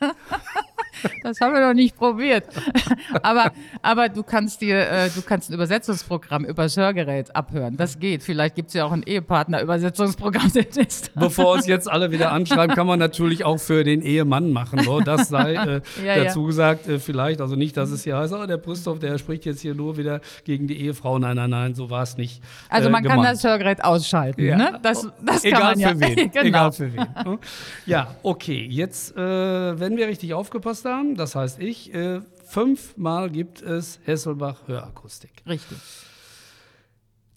Das 1.22 1.40
haben 1.40 1.52
wir 1.54 1.60
noch 1.66 1.74
nicht 1.74 1.96
probiert. 1.96 2.44
aber, 3.22 3.52
aber 3.82 4.08
du 4.08 4.22
kannst 4.22 4.60
dir, 4.60 4.78
äh, 4.88 5.10
du 5.14 5.22
kannst 5.22 5.50
ein 5.50 5.54
Übersetzungsprogramm 5.54 6.44
über 6.44 6.64
das 6.64 6.76
Hörgerät 6.76 7.34
abhören. 7.34 7.76
Das 7.76 7.98
geht. 7.98 8.22
Vielleicht 8.22 8.54
gibt 8.54 8.68
es 8.68 8.74
ja 8.74 8.84
auch 8.84 8.92
ein 8.92 9.02
Ehepartner-Übersetzungsprogramm. 9.02 10.50
ist- 10.54 11.12
Bevor 11.14 11.52
uns 11.54 11.66
jetzt 11.66 11.90
alle 11.90 12.10
wieder 12.10 12.32
anschreiben, 12.32 12.74
kann 12.74 12.86
man 12.86 12.98
natürlich 12.98 13.44
auch 13.44 13.58
für 13.58 13.84
den 13.84 14.02
Ehemann 14.02 14.52
machen. 14.52 14.80
So, 14.80 15.00
das 15.00 15.28
sei 15.28 15.54
äh, 15.54 15.80
Ja, 16.04 16.16
ja. 16.16 16.24
dazu 16.24 16.44
gesagt, 16.44 16.86
äh, 16.88 16.98
vielleicht. 16.98 17.40
Also 17.40 17.56
nicht, 17.56 17.76
dass 17.76 17.90
es 17.90 18.04
hier 18.04 18.16
heißt, 18.16 18.32
oh, 18.32 18.46
der 18.46 18.56
Brüsthoff, 18.56 18.98
der 18.98 19.18
spricht 19.18 19.44
jetzt 19.44 19.60
hier 19.60 19.74
nur 19.74 19.96
wieder 19.96 20.20
gegen 20.44 20.66
die 20.66 20.80
Ehefrau. 20.80 21.18
Nein, 21.18 21.36
nein, 21.36 21.50
nein, 21.50 21.74
so 21.74 21.90
war 21.90 22.02
es 22.02 22.16
nicht. 22.16 22.42
Also 22.68 22.88
äh, 22.88 22.92
man 22.92 23.02
kann 23.02 23.16
gemeint. 23.18 23.34
das 23.36 23.44
Hörgerät 23.44 23.84
ausschalten. 23.84 24.42
Ja. 24.44 24.56
Ne? 24.56 24.78
Das, 24.82 25.06
das 25.24 25.44
Egal 25.44 25.60
kann 25.60 25.70
man 25.70 25.78
ja. 25.80 25.88
für 25.90 26.00
wen. 26.00 26.30
genau. 26.32 26.46
Egal 26.46 26.72
für 26.72 26.92
wen. 26.92 27.06
ne? 27.24 27.38
Ja, 27.86 28.14
okay. 28.22 28.66
Jetzt, 28.70 29.16
äh, 29.16 29.20
wenn 29.80 29.96
wir 29.96 30.08
richtig 30.08 30.34
aufgepasst 30.34 30.84
haben, 30.84 31.09
das 31.16 31.34
heißt 31.34 31.60
ich, 31.60 31.92
äh, 31.94 32.20
fünfmal 32.44 33.30
gibt 33.30 33.62
es 33.62 34.00
Hesselbach 34.04 34.66
Hörakustik. 34.68 35.42
Richtig. 35.46 35.78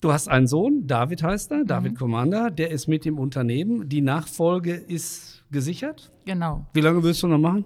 Du 0.01 0.11
hast 0.11 0.27
einen 0.27 0.47
Sohn, 0.47 0.85
David 0.85 1.23
heißt 1.23 1.51
er, 1.51 1.59
Mhm. 1.59 1.67
David 1.67 1.97
Commander, 1.97 2.51
der 2.51 2.71
ist 2.71 2.87
mit 2.87 3.05
im 3.05 3.17
Unternehmen. 3.17 3.87
Die 3.87 4.01
Nachfolge 4.01 4.73
ist 4.73 5.43
gesichert. 5.51 6.11
Genau. 6.25 6.65
Wie 6.73 6.81
lange 6.81 7.01
willst 7.03 7.23
du 7.23 7.27
noch 7.27 7.37
machen? 7.39 7.63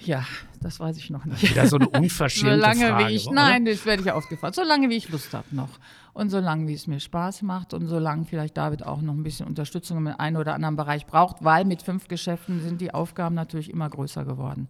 Ja, 0.00 0.24
das 0.60 0.78
weiß 0.78 0.96
ich 0.96 1.10
noch 1.10 1.24
nicht. 1.24 1.42
Wieder 1.50 1.66
so 1.66 1.76
eine 1.76 1.86
So 1.86 1.90
unverschämte 1.98 2.54
lange 2.54 2.86
Frage. 2.86 3.08
wie 3.08 3.14
ich, 3.16 3.26
oder? 3.26 3.34
nein, 3.34 3.64
das 3.64 3.84
werde 3.84 4.02
ich 4.04 4.10
aufgefallen. 4.12 4.52
So 4.52 4.62
lange 4.62 4.88
wie 4.90 4.94
ich 4.96 5.08
Lust 5.08 5.32
habe 5.34 5.46
noch. 5.50 5.70
Und 6.18 6.30
so 6.30 6.40
lange 6.40 6.66
wie 6.66 6.74
es 6.74 6.88
mir 6.88 6.98
Spaß 6.98 7.42
macht 7.42 7.74
und 7.74 7.86
so 7.86 8.00
lange 8.00 8.24
vielleicht 8.24 8.56
David 8.56 8.84
auch 8.84 9.00
noch 9.02 9.14
ein 9.14 9.22
bisschen 9.22 9.46
Unterstützung 9.46 9.98
im 9.98 10.08
einen 10.08 10.36
oder 10.36 10.52
anderen 10.52 10.74
Bereich 10.74 11.06
braucht, 11.06 11.44
weil 11.44 11.64
mit 11.64 11.80
fünf 11.80 12.08
Geschäften 12.08 12.60
sind 12.60 12.80
die 12.80 12.92
Aufgaben 12.92 13.36
natürlich 13.36 13.70
immer 13.70 13.88
größer 13.88 14.24
geworden. 14.24 14.68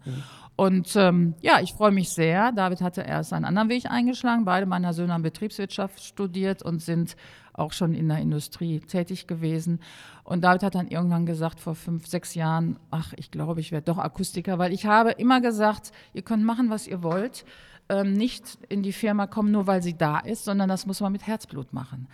Und 0.55 0.95
ähm, 0.95 1.33
ja, 1.41 1.59
ich 1.59 1.73
freue 1.73 1.89
mich 1.89 2.09
sehr. 2.09 2.51
David 2.51 2.81
hatte 2.81 3.01
erst 3.01 3.33
einen 3.33 3.45
anderen 3.45 3.67
Weg 3.69 3.89
eingeschlagen. 3.89 4.45
Beide 4.45 4.67
meiner 4.67 4.93
Söhne 4.93 5.11
haben 5.13 5.23
Betriebswirtschaft 5.23 6.03
studiert 6.03 6.61
und 6.61 6.83
sind 6.83 7.15
auch 7.53 7.73
schon 7.73 7.95
in 7.95 8.09
der 8.09 8.19
Industrie 8.19 8.79
tätig 8.81 9.25
gewesen. 9.25 9.79
Und 10.23 10.43
David 10.43 10.61
hat 10.61 10.75
dann 10.75 10.87
irgendwann 10.87 11.25
gesagt, 11.25 11.59
vor 11.59 11.73
fünf, 11.73 12.05
sechs 12.05 12.35
Jahren, 12.35 12.77
ach, 12.91 13.13
ich 13.17 13.31
glaube, 13.31 13.59
ich 13.59 13.71
werde 13.71 13.85
doch 13.85 13.97
Akustiker, 13.97 14.59
weil 14.59 14.71
ich 14.71 14.85
habe 14.85 15.13
immer 15.13 15.41
gesagt, 15.41 15.93
ihr 16.13 16.21
könnt 16.21 16.43
machen, 16.43 16.69
was 16.69 16.85
ihr 16.85 17.01
wollt. 17.01 17.43
Ähm, 17.89 18.13
nicht 18.13 18.59
in 18.69 18.83
die 18.83 18.93
Firma 18.93 19.25
kommen, 19.27 19.51
nur 19.51 19.65
weil 19.65 19.81
sie 19.81 19.97
da 19.97 20.19
ist, 20.19 20.45
sondern 20.45 20.69
das 20.69 20.85
muss 20.85 21.01
man 21.01 21.11
mit 21.11 21.25
Herzblut 21.25 21.73
machen. 21.73 22.07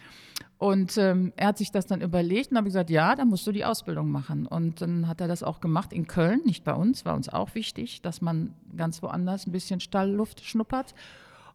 Und 0.58 0.98
ähm, 0.98 1.34
er 1.36 1.50
hat 1.50 1.58
sich 1.58 1.72
das 1.72 1.86
dann 1.86 2.02
überlegt 2.02 2.52
und 2.52 2.58
habe 2.58 2.66
gesagt, 2.66 2.90
ja, 2.90 3.16
dann 3.16 3.28
musst 3.28 3.46
du 3.46 3.52
die 3.52 3.66
Ausbildung 3.66 4.10
machen. 4.10 4.48
Und 4.48 4.82
dann 4.82 5.08
hat 5.08 5.20
er 5.20 5.28
das 5.28 5.44
auch 5.44 5.60
gemacht 5.60 5.92
in 5.92 6.08
Köln, 6.08 6.42
nicht 6.46 6.64
bei 6.64 6.74
uns, 6.74 7.04
war 7.04 7.14
uns 7.14 7.28
auch 7.28 7.56
wichtig, 7.56 8.02
dass 8.02 8.22
man 8.22 8.54
ganz 8.78 9.04
woanders 9.04 9.48
ein 9.48 9.52
bisschen 9.52 9.82
Stallluft 9.82 10.46
schnuppert. 10.46 10.96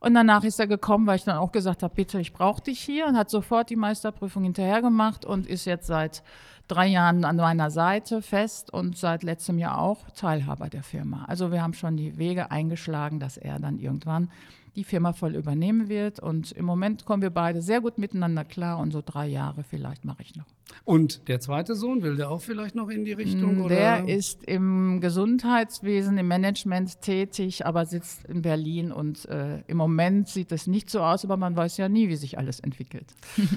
Und 0.00 0.14
danach 0.14 0.44
ist 0.44 0.58
er 0.58 0.66
gekommen, 0.66 1.06
weil 1.06 1.16
ich 1.16 1.24
dann 1.24 1.36
auch 1.36 1.52
gesagt 1.52 1.82
habe, 1.82 1.94
bitte, 1.94 2.20
ich 2.20 2.32
brauche 2.32 2.62
dich 2.62 2.80
hier 2.80 3.06
und 3.06 3.16
hat 3.16 3.28
sofort 3.28 3.68
die 3.68 3.76
Meisterprüfung 3.76 4.42
hinterher 4.42 4.80
gemacht 4.80 5.26
und 5.26 5.46
ist 5.46 5.66
jetzt 5.66 5.86
seit 5.86 6.22
drei 6.68 6.86
Jahren 6.86 7.24
an 7.24 7.36
meiner 7.36 7.70
Seite 7.70 8.22
fest 8.22 8.72
und 8.72 8.96
seit 8.96 9.22
letztem 9.22 9.58
Jahr 9.58 9.78
auch 9.78 10.08
Teilhaber 10.14 10.68
der 10.68 10.82
Firma. 10.82 11.24
Also 11.26 11.52
wir 11.52 11.62
haben 11.62 11.74
schon 11.74 11.96
die 11.96 12.16
Wege 12.16 12.50
eingeschlagen, 12.50 13.20
dass 13.20 13.36
er 13.36 13.58
dann 13.58 13.78
irgendwann 13.78 14.30
die 14.76 14.84
Firma 14.84 15.12
voll 15.12 15.34
übernehmen 15.34 15.88
wird. 15.88 16.20
Und 16.20 16.52
im 16.52 16.64
Moment 16.64 17.04
kommen 17.04 17.22
wir 17.22 17.30
beide 17.30 17.62
sehr 17.62 17.80
gut 17.80 17.98
miteinander 17.98 18.44
klar 18.44 18.78
und 18.78 18.92
so 18.92 19.02
drei 19.04 19.26
Jahre 19.26 19.62
vielleicht 19.62 20.04
mache 20.04 20.22
ich 20.22 20.36
noch. 20.36 20.46
Und 20.84 21.28
der 21.28 21.40
zweite 21.40 21.74
Sohn, 21.74 22.02
will 22.02 22.16
der 22.16 22.30
auch 22.30 22.40
vielleicht 22.40 22.74
noch 22.74 22.88
in 22.88 23.04
die 23.04 23.12
Richtung? 23.12 23.60
Oder? 23.60 24.02
Mm, 24.02 24.06
Der 24.06 24.08
ist 24.08 24.44
im 24.44 25.00
Gesundheitswesen, 25.00 26.16
im 26.18 26.28
Management 26.28 27.00
tätig, 27.00 27.66
aber 27.66 27.86
sitzt 27.86 28.24
in 28.26 28.42
Berlin 28.42 28.92
und 28.92 29.26
äh, 29.28 29.60
im 29.66 29.76
Moment 29.76 30.28
sieht 30.28 30.52
es 30.52 30.66
nicht 30.66 30.88
so 30.90 31.00
aus, 31.00 31.24
aber 31.24 31.36
man 31.36 31.56
weiß 31.56 31.76
ja 31.76 31.88
nie, 31.88 32.08
wie 32.08 32.16
sich 32.16 32.38
alles 32.38 32.60
entwickelt. 32.60 33.14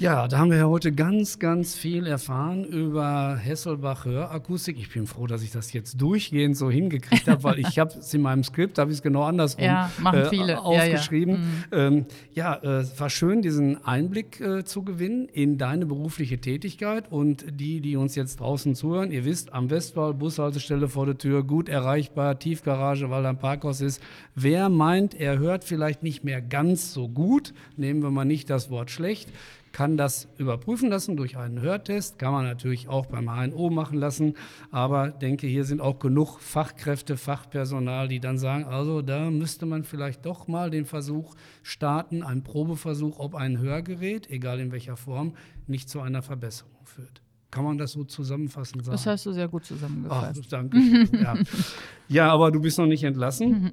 Ja, 0.00 0.28
da 0.28 0.38
haben 0.38 0.52
wir 0.52 0.58
ja 0.58 0.68
heute 0.68 0.92
ganz, 0.92 1.40
ganz 1.40 1.74
viel 1.74 2.06
erfahren 2.06 2.62
über 2.62 3.34
Hesselbach 3.34 4.04
Hörakustik. 4.04 4.78
Ich 4.78 4.92
bin 4.92 5.08
froh, 5.08 5.26
dass 5.26 5.42
ich 5.42 5.50
das 5.50 5.72
jetzt 5.72 6.00
durchgehend 6.00 6.56
so 6.56 6.70
hingekriegt 6.70 7.26
habe, 7.26 7.42
weil 7.42 7.58
ich 7.58 7.78
habe 7.80 7.98
es 7.98 8.14
in 8.14 8.22
meinem 8.22 8.44
Skript, 8.44 8.78
habe 8.78 8.92
ich 8.92 8.98
es 8.98 9.02
genau 9.02 9.24
andersrum 9.24 9.64
Ja, 9.64 9.90
machen 10.00 10.26
viele. 10.30 10.52
Ja, 10.52 10.54
ja. 10.54 10.60
aufgeschrieben. 10.60 11.64
Ja, 11.72 11.78
ähm, 11.78 12.06
ja 12.32 12.54
äh, 12.62 12.84
war 12.96 13.10
schön, 13.10 13.42
diesen 13.42 13.84
Einblick 13.84 14.40
äh, 14.40 14.64
zu 14.64 14.84
gewinnen 14.84 15.26
in 15.32 15.58
deine 15.58 15.84
berufliche 15.84 16.38
Tätigkeit 16.38 17.10
und 17.10 17.44
die, 17.50 17.80
die 17.80 17.96
uns 17.96 18.14
jetzt 18.14 18.38
draußen 18.38 18.76
zuhören. 18.76 19.10
Ihr 19.10 19.24
wisst, 19.24 19.52
am 19.52 19.68
Westwall, 19.68 20.14
Bushaltestelle 20.14 20.86
vor 20.86 21.06
der 21.06 21.18
Tür, 21.18 21.42
gut 21.42 21.68
erreichbar, 21.68 22.38
Tiefgarage, 22.38 23.10
weil 23.10 23.24
da 23.24 23.30
ein 23.30 23.38
Parkhaus 23.40 23.80
ist. 23.80 24.00
Wer 24.36 24.68
meint, 24.68 25.16
er 25.16 25.40
hört 25.40 25.64
vielleicht 25.64 26.04
nicht 26.04 26.22
mehr 26.22 26.40
ganz 26.40 26.92
so 26.92 27.08
gut, 27.08 27.52
nehmen 27.76 28.00
wir 28.00 28.12
mal 28.12 28.24
nicht 28.24 28.48
das 28.48 28.70
Wort 28.70 28.92
schlecht, 28.92 29.28
kann 29.72 29.96
das 29.96 30.28
überprüfen 30.38 30.90
lassen 30.90 31.16
durch 31.16 31.36
einen 31.36 31.60
Hörtest, 31.60 32.18
kann 32.18 32.32
man 32.32 32.44
natürlich 32.44 32.88
auch 32.88 33.06
beim 33.06 33.28
HNO 33.28 33.70
machen 33.70 33.98
lassen, 33.98 34.34
aber 34.70 35.10
denke, 35.10 35.46
hier 35.46 35.64
sind 35.64 35.80
auch 35.80 35.98
genug 35.98 36.38
Fachkräfte, 36.40 37.16
Fachpersonal, 37.16 38.08
die 38.08 38.20
dann 38.20 38.38
sagen, 38.38 38.64
also 38.64 39.02
da 39.02 39.30
müsste 39.30 39.66
man 39.66 39.84
vielleicht 39.84 40.26
doch 40.26 40.48
mal 40.48 40.70
den 40.70 40.84
Versuch 40.84 41.34
starten, 41.62 42.22
einen 42.22 42.42
Probeversuch, 42.42 43.18
ob 43.18 43.34
ein 43.34 43.58
Hörgerät, 43.58 44.30
egal 44.30 44.60
in 44.60 44.72
welcher 44.72 44.96
Form, 44.96 45.34
nicht 45.66 45.88
zu 45.88 46.00
einer 46.00 46.22
Verbesserung 46.22 46.84
führt. 46.84 47.22
Kann 47.50 47.64
man 47.64 47.78
das 47.78 47.92
so 47.92 48.04
zusammenfassend 48.04 48.84
sagen? 48.84 48.92
Das 48.94 49.06
hast 49.06 49.24
du 49.24 49.32
sehr 49.32 49.48
gut 49.48 49.62
Ach, 49.64 49.68
zusammengefasst. 49.68 50.52
danke. 50.52 50.78
schön, 50.78 51.08
ja. 51.12 51.34
ja, 52.08 52.32
aber 52.32 52.50
du 52.50 52.60
bist 52.60 52.78
noch 52.78 52.86
nicht 52.86 53.04
entlassen. 53.04 53.72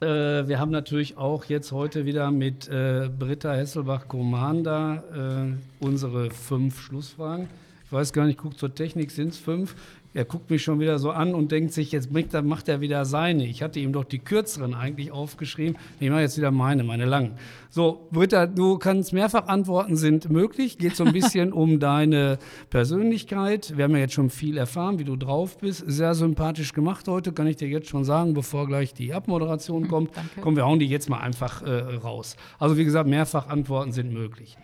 Äh, 0.00 0.46
wir 0.46 0.60
haben 0.60 0.70
natürlich 0.70 1.16
auch 1.16 1.44
jetzt 1.46 1.72
heute 1.72 2.06
wieder 2.06 2.30
mit 2.30 2.68
äh, 2.68 3.08
Britta 3.08 3.52
Hesselbach-Commander 3.52 5.50
äh, 5.50 5.84
unsere 5.84 6.30
fünf 6.30 6.80
Schlussfragen. 6.80 7.48
Ich 7.84 7.92
weiß 7.92 8.12
gar 8.12 8.26
nicht, 8.26 8.38
guck 8.38 8.56
zur 8.56 8.72
Technik, 8.74 9.10
sind 9.10 9.30
es 9.30 9.38
fünf? 9.38 9.74
Er 10.14 10.24
guckt 10.24 10.50
mich 10.50 10.62
schon 10.62 10.80
wieder 10.80 10.98
so 10.98 11.10
an 11.10 11.34
und 11.34 11.52
denkt 11.52 11.72
sich, 11.72 11.92
jetzt 11.92 12.10
macht 12.10 12.68
er 12.68 12.80
wieder 12.80 13.04
seine. 13.04 13.46
Ich 13.46 13.62
hatte 13.62 13.78
ihm 13.78 13.92
doch 13.92 14.04
die 14.04 14.18
kürzeren 14.18 14.74
eigentlich 14.74 15.12
aufgeschrieben. 15.12 15.76
Ich 16.00 16.08
mache 16.08 16.22
jetzt 16.22 16.38
wieder 16.38 16.50
meine, 16.50 16.82
meine 16.82 17.04
langen. 17.04 17.32
So, 17.68 18.08
Britta, 18.10 18.46
du 18.46 18.78
kannst 18.78 19.12
mehrfach 19.12 19.48
antworten, 19.48 19.96
sind 19.96 20.30
möglich. 20.30 20.78
Geht 20.78 20.96
so 20.96 21.04
ein 21.04 21.12
bisschen 21.12 21.52
um 21.52 21.78
deine 21.78 22.38
Persönlichkeit. 22.70 23.76
Wir 23.76 23.84
haben 23.84 23.92
ja 23.92 23.98
jetzt 23.98 24.14
schon 24.14 24.30
viel 24.30 24.56
erfahren, 24.56 24.98
wie 24.98 25.04
du 25.04 25.16
drauf 25.16 25.58
bist. 25.58 25.84
Sehr 25.86 26.14
sympathisch 26.14 26.72
gemacht 26.72 27.06
heute, 27.06 27.32
kann 27.32 27.46
ich 27.46 27.56
dir 27.56 27.68
jetzt 27.68 27.88
schon 27.88 28.04
sagen, 28.04 28.32
bevor 28.32 28.66
gleich 28.66 28.94
die 28.94 29.12
Abmoderation 29.12 29.82
hm, 29.82 29.90
kommt. 29.90 30.16
Danke. 30.16 30.40
Kommen 30.40 30.56
wir 30.56 30.64
hauen 30.64 30.78
die 30.78 30.86
jetzt 30.86 31.10
mal 31.10 31.20
einfach 31.20 31.62
äh, 31.62 31.96
raus. 31.96 32.36
Also 32.58 32.78
wie 32.78 32.84
gesagt, 32.84 33.08
mehrfach 33.08 33.48
Antworten 33.48 33.92
sind 33.92 34.12
möglich. 34.12 34.56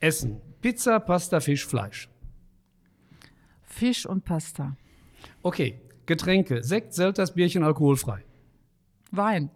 Essen. 0.00 0.40
Pizza, 0.60 0.98
Pasta, 0.98 1.38
Fisch, 1.38 1.64
Fleisch. 1.64 2.08
Fisch 3.62 4.04
und 4.04 4.24
Pasta. 4.24 4.76
Okay, 5.42 5.80
Getränke. 6.06 6.62
Sekt, 6.62 6.94
Selters, 6.94 7.34
Bierchen, 7.34 7.62
alkoholfrei. 7.62 8.24
Wein. 9.10 9.50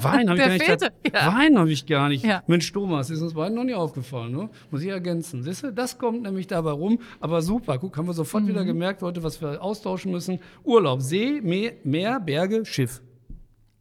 Wein 0.00 0.28
habe 0.28 0.38
ich, 0.38 0.66
gar 0.66 0.76
nicht. 0.76 0.92
Ja. 1.12 1.34
Wein 1.34 1.58
habe 1.58 1.70
ich 1.70 1.86
gar 1.86 2.08
nicht. 2.08 2.24
Ja. 2.24 2.42
Mensch, 2.46 2.72
Thomas, 2.72 3.10
ist 3.10 3.22
uns 3.22 3.34
beiden 3.34 3.54
noch 3.54 3.64
nie 3.64 3.74
aufgefallen. 3.74 4.32
Ne? 4.32 4.50
Muss 4.70 4.82
ich 4.82 4.88
ergänzen. 4.88 5.42
Siehst 5.42 5.62
du, 5.62 5.72
das 5.72 5.98
kommt 5.98 6.22
nämlich 6.22 6.46
dabei 6.46 6.72
rum. 6.72 6.98
Aber 7.20 7.42
super, 7.42 7.78
guck, 7.78 7.96
haben 7.96 8.06
wir 8.06 8.14
sofort 8.14 8.44
mhm. 8.44 8.48
wieder 8.48 8.64
gemerkt 8.64 9.02
heute, 9.02 9.22
was 9.22 9.40
wir 9.40 9.62
austauschen 9.62 10.12
müssen. 10.12 10.40
Urlaub, 10.62 11.00
See, 11.02 11.40
Meer, 11.42 11.72
Meer, 11.84 12.20
Berge, 12.20 12.64
Schiff. 12.64 13.02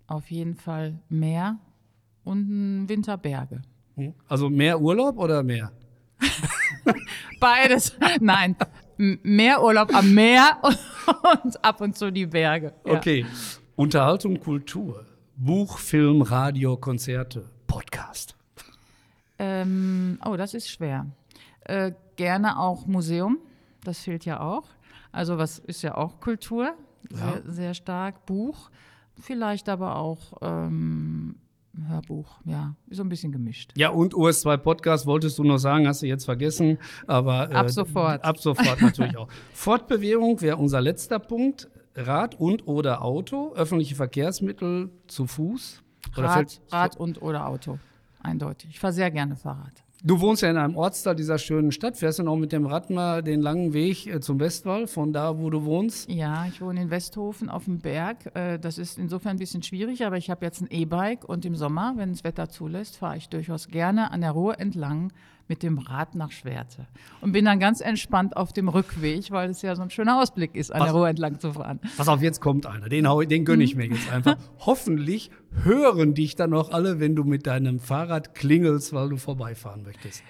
Auf 0.08 0.30
jeden 0.30 0.56
Fall 0.56 1.00
Meer 1.10 1.60
und 2.24 2.88
Winterberge. 2.88 3.62
Hm? 3.96 4.14
Also 4.28 4.50
mehr 4.50 4.80
Urlaub 4.80 5.18
oder 5.18 5.44
mehr? 5.44 5.72
Beides. 7.40 7.98
Nein, 8.20 8.56
mehr 8.98 9.64
Urlaub 9.64 9.94
am 9.94 10.14
Meer 10.14 10.58
und 11.44 11.64
ab 11.64 11.82
und 11.82 11.98
zu 11.98 12.12
die 12.12 12.26
Berge. 12.26 12.74
Ja. 12.86 12.94
Okay. 12.94 13.26
Unterhaltung, 13.76 14.40
Kultur. 14.40 15.06
Buch, 15.36 15.80
Film, 15.80 16.22
Radio, 16.22 16.78
Konzerte, 16.78 17.50
Podcast. 17.68 18.36
Ähm, 19.40 20.20
oh, 20.24 20.38
das 20.38 20.54
ist 20.54 20.70
schwer. 20.70 21.08
Äh, 21.62 21.92
gerne 22.16 22.60
auch 22.60 22.86
Museum. 22.86 23.40
Das 23.84 24.00
fehlt 24.00 24.26
ja 24.26 24.40
auch. 24.40 24.66
Also 25.12 25.38
was 25.38 25.60
ist 25.60 25.82
ja 25.82 25.96
auch 25.96 26.20
Kultur, 26.20 26.76
ja. 27.12 27.18
Sehr, 27.18 27.42
sehr, 27.46 27.74
stark. 27.74 28.26
Buch, 28.26 28.70
vielleicht 29.20 29.70
aber 29.70 29.98
auch 29.98 30.34
ähm, 30.42 31.36
Hörbuch, 31.88 32.40
ja, 32.46 32.76
so 32.90 33.04
ein 33.04 33.10
bisschen 33.10 33.32
gemischt. 33.32 33.72
Ja, 33.76 33.90
und 33.90 34.14
US2 34.14 34.58
Podcast 34.58 35.06
wolltest 35.06 35.40
du 35.40 35.44
noch 35.44 35.58
sagen, 35.58 35.88
hast 35.88 36.02
du 36.04 36.06
jetzt 36.06 36.26
vergessen, 36.26 36.78
aber 37.08 37.50
äh, 37.50 37.56
ab 37.56 37.70
sofort. 37.70 38.24
Ab 38.24 38.38
sofort 38.38 38.82
natürlich 38.82 39.18
auch. 39.18 39.28
Fortbewegung 39.54 40.40
wäre 40.42 40.58
unser 40.58 40.82
letzter 40.82 41.20
Punkt. 41.20 41.70
Rad 41.96 42.40
und 42.40 42.68
oder 42.68 43.04
Auto, 43.04 43.54
öffentliche 43.54 43.96
Verkehrsmittel 43.96 44.90
zu 45.08 45.28
Fuß. 45.28 45.84
Rad, 46.16 46.60
Rad 46.72 46.98
und 46.98 47.22
oder 47.22 47.48
Auto, 47.48 47.80
eindeutig. 48.22 48.72
Ich 48.72 48.80
fahre 48.80 48.94
sehr 48.94 49.12
gerne 49.12 49.36
Fahrrad. 49.36 49.84
Du 50.06 50.20
wohnst 50.20 50.42
ja 50.42 50.50
in 50.50 50.58
einem 50.58 50.76
Ortsteil 50.76 51.16
dieser 51.16 51.38
schönen 51.38 51.72
Stadt. 51.72 51.96
Fährst 51.96 52.20
du 52.20 52.24
noch 52.24 52.36
mit 52.36 52.52
dem 52.52 52.66
Rad 52.66 52.89
mal 52.89 53.24
den 53.24 53.39
langen 53.39 53.72
Weg 53.72 54.06
äh, 54.06 54.20
zum 54.20 54.38
Westwall, 54.38 54.86
von 54.86 55.13
da, 55.13 55.39
wo 55.39 55.50
du 55.50 55.63
wohnst? 55.63 56.10
Ja, 56.10 56.46
ich 56.46 56.60
wohne 56.60 56.82
in 56.82 56.89
Westhofen 56.89 57.50
auf 57.50 57.63
dem 57.63 57.80
Berg. 57.80 58.36
Äh, 58.36 58.60
das 58.60 58.78
ist 58.78 58.98
insofern 58.98 59.38
ein 59.38 59.39
bisschen 59.39 59.63
schwierig, 59.63 60.06
aber 60.06 60.18
ich 60.18 60.30
habe 60.30 60.46
jetzt 60.46 60.60
ein 60.60 60.68
E-Bike 60.70 61.24
und 61.24 61.46
im 61.46 61.56
Sommer, 61.56 61.94
wenn 61.96 62.10
das 62.10 62.26
Wetter 62.26 62.50
zulässt, 62.50 62.98
fahre 62.98 63.16
ich 63.16 63.30
durchaus 63.30 63.70
gerne 63.70 64.12
an 64.12 64.20
der 64.20 64.32
Ruhr 64.32 64.60
entlang 64.60 65.13
mit 65.54 65.62
dem 65.62 65.78
Rad 65.78 66.16
nach 66.16 66.32
Schwerte. 66.32 66.88
Und 67.22 67.32
bin 67.32 67.46
dann 67.46 67.60
ganz 67.60 67.80
entspannt 67.80 68.36
auf 68.36 68.54
dem 68.54 68.70
Rückweg, 68.70 69.30
weil 69.30 69.52
es 69.52 69.62
ja 69.62 69.76
so 69.76 69.84
ein 69.84 69.92
schöner 69.92 70.20
Ausblick 70.20 70.56
ist, 70.56 70.72
an 70.72 70.80
pass, 70.80 70.88
der 70.88 70.96
Ruhr 70.96 71.08
entlang 71.08 71.39
zu 71.39 71.54
fahren. 71.54 71.80
Pass 71.96 72.08
auf, 72.08 72.24
jetzt 72.24 72.42
kommt 72.42 72.66
einer. 72.66 72.89
Den, 72.89 73.06
den 73.30 73.46
gönne 73.46 73.63
ich 73.63 73.76
mir 73.76 73.86
jetzt 73.86 74.12
einfach. 74.12 74.36
Hoffentlich 74.66 75.30
hören 75.63 76.16
dich 76.16 76.36
dann 76.36 76.56
auch 76.56 76.72
alle, 76.72 77.00
wenn 77.00 77.16
du 77.16 77.24
mit 77.24 77.46
deinem 77.46 77.80
Fahrrad 77.80 78.34
klingelst, 78.34 78.94
weil 78.94 79.10
du 79.10 79.18
vorbeifahren 79.18 79.84
möchtest. 79.84 80.24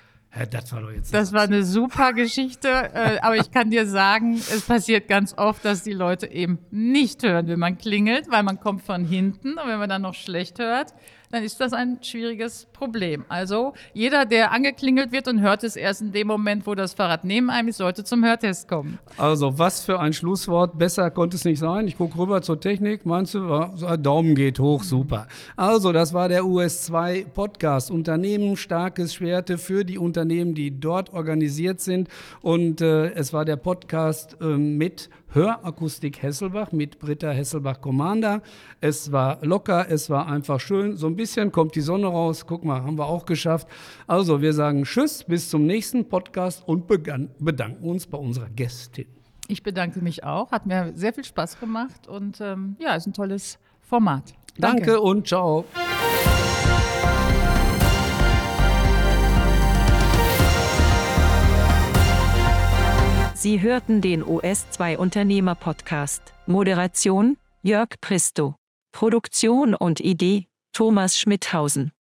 Das 0.52 0.74
war 0.74 0.82
doch 0.82 0.92
jetzt. 0.92 1.14
Das 1.14 1.32
war 1.32 1.44
eine 1.44 1.64
super 1.64 2.12
Geschichte, 2.12 2.68
äh, 2.68 3.20
aber 3.22 3.38
ich 3.38 3.52
kann 3.52 3.70
dir 3.70 3.88
sagen, 3.88 4.34
es 4.34 4.64
passiert 4.64 5.08
ganz 5.08 5.38
oft, 5.38 5.64
dass 5.64 5.84
die 5.84 5.94
Leute 5.94 6.30
eben 6.30 6.58
nicht 6.70 7.24
hören, 7.24 7.48
wenn 7.48 7.60
man 7.60 7.78
klingelt, 7.78 8.30
weil 8.30 8.44
man 8.44 8.60
kommt 8.60 8.82
von 8.82 9.06
hinten 9.06 9.54
und 9.54 9.68
wenn 9.68 9.80
man 9.80 9.88
dann 9.88 10.02
noch 10.02 10.16
schlecht 10.16 10.60
hört, 10.60 10.94
dann 11.34 11.44
ist 11.44 11.60
das 11.60 11.74
ein 11.74 11.98
schwieriges 12.04 12.68
Problem. 12.74 13.26
Also 13.28 13.74
jeder, 13.94 14.26
der 14.26 14.52
angeklingelt 14.52 15.12
wird 15.12 15.28
und 15.28 15.42
hört 15.42 15.64
es 15.64 15.76
erst 15.76 16.02
in 16.02 16.12
dem 16.12 16.28
Moment, 16.28 16.68
wo 16.68 16.76
das 16.76 16.94
Fahrrad 16.94 17.26
neben 17.26 17.50
einem 17.50 17.70
ist, 17.70 17.78
sollte 17.78 18.04
zum 18.04 18.24
Hörtest 18.24 18.68
kommen. 18.68 19.00
Also 19.18 19.58
was 19.58 19.84
für 19.84 20.00
ein 20.00 20.14
Schlusswort. 20.14 20.78
Besser 20.78 21.10
konnte 21.10 21.36
es 21.36 21.44
nicht 21.44 21.58
sein. 21.58 21.88
Ich 21.88 21.98
gucke 21.98 22.20
rüber 22.20 22.44
zur 22.44 22.60
Technik. 22.60 23.08
Meinst 23.08 23.34
du, 23.34 23.40
Daumen 24.00 24.36
geht 24.36 24.60
hoch, 24.60 24.84
super. 24.84 25.28
Also 25.56 25.92
das 25.92 26.14
war 26.14 26.30
der 26.30 26.44
US2 26.44 27.26
Podcast. 27.26 27.90
Unternehmen, 27.90 28.56
starkes 28.56 29.16
Schwerte 29.16 29.58
für 29.58 29.84
die 29.84 29.98
Unternehmen, 29.98 30.54
die 30.54 30.80
dort 30.80 31.14
organisiert 31.14 31.82
sind. 31.82 32.10
Und 32.42 32.80
äh, 32.82 33.12
es 33.14 33.34
war 33.34 33.44
der 33.44 33.56
Podcast 33.56 34.38
äh, 34.40 34.46
mit 34.46 35.10
Hörakustik 35.34 36.22
Hesselbach 36.22 36.72
mit 36.72 37.00
Britta 37.00 37.32
Hesselbach-Commander. 37.32 38.42
Es 38.82 39.12
war 39.12 39.44
locker, 39.44 39.88
es 39.90 40.10
war 40.10 40.28
einfach 40.28 40.60
schön. 40.60 40.96
So 40.96 41.08
ein 41.08 41.16
bisschen 41.16 41.52
kommt 41.52 41.76
die 41.76 41.82
Sonne 41.82 42.08
raus. 42.08 42.46
Guck 42.46 42.64
mal, 42.64 42.84
haben 42.84 42.98
wir 42.98 43.08
auch 43.08 43.26
geschafft. 43.26 43.68
Also, 44.06 44.42
wir 44.42 44.54
sagen 44.54 44.84
Tschüss, 44.84 45.24
bis 45.24 45.50
zum 45.50 45.66
nächsten 45.66 46.08
Podcast 46.08 46.64
und 46.68 46.88
bedanken 46.88 47.84
uns 47.84 48.06
bei 48.06 48.18
unserer 48.18 48.50
Gästin. 48.50 49.08
Ich 49.48 49.64
bedanke 49.64 50.02
mich 50.02 50.24
auch. 50.24 50.52
Hat 50.52 50.66
mir 50.66 50.92
sehr 50.96 51.14
viel 51.14 51.26
Spaß 51.26 51.60
gemacht 51.60 52.08
und 52.08 52.40
ähm, 52.40 52.76
ja, 52.80 52.96
ist 52.96 53.08
ein 53.08 53.14
tolles 53.14 53.60
Format. 53.82 54.34
Danke, 54.58 54.86
Danke 54.86 55.02
und 55.02 55.28
ciao. 55.28 55.66
Sie 63.44 63.60
hörten 63.60 64.00
den 64.00 64.24
OS2 64.24 64.96
Unternehmer 64.96 65.54
Podcast. 65.54 66.34
Moderation 66.46 67.36
Jörg 67.62 67.90
Pristo. 68.00 68.56
Produktion 68.94 69.76
und 69.76 70.00
Idee 70.00 70.48
Thomas 70.72 71.20
Schmidhausen. 71.20 71.92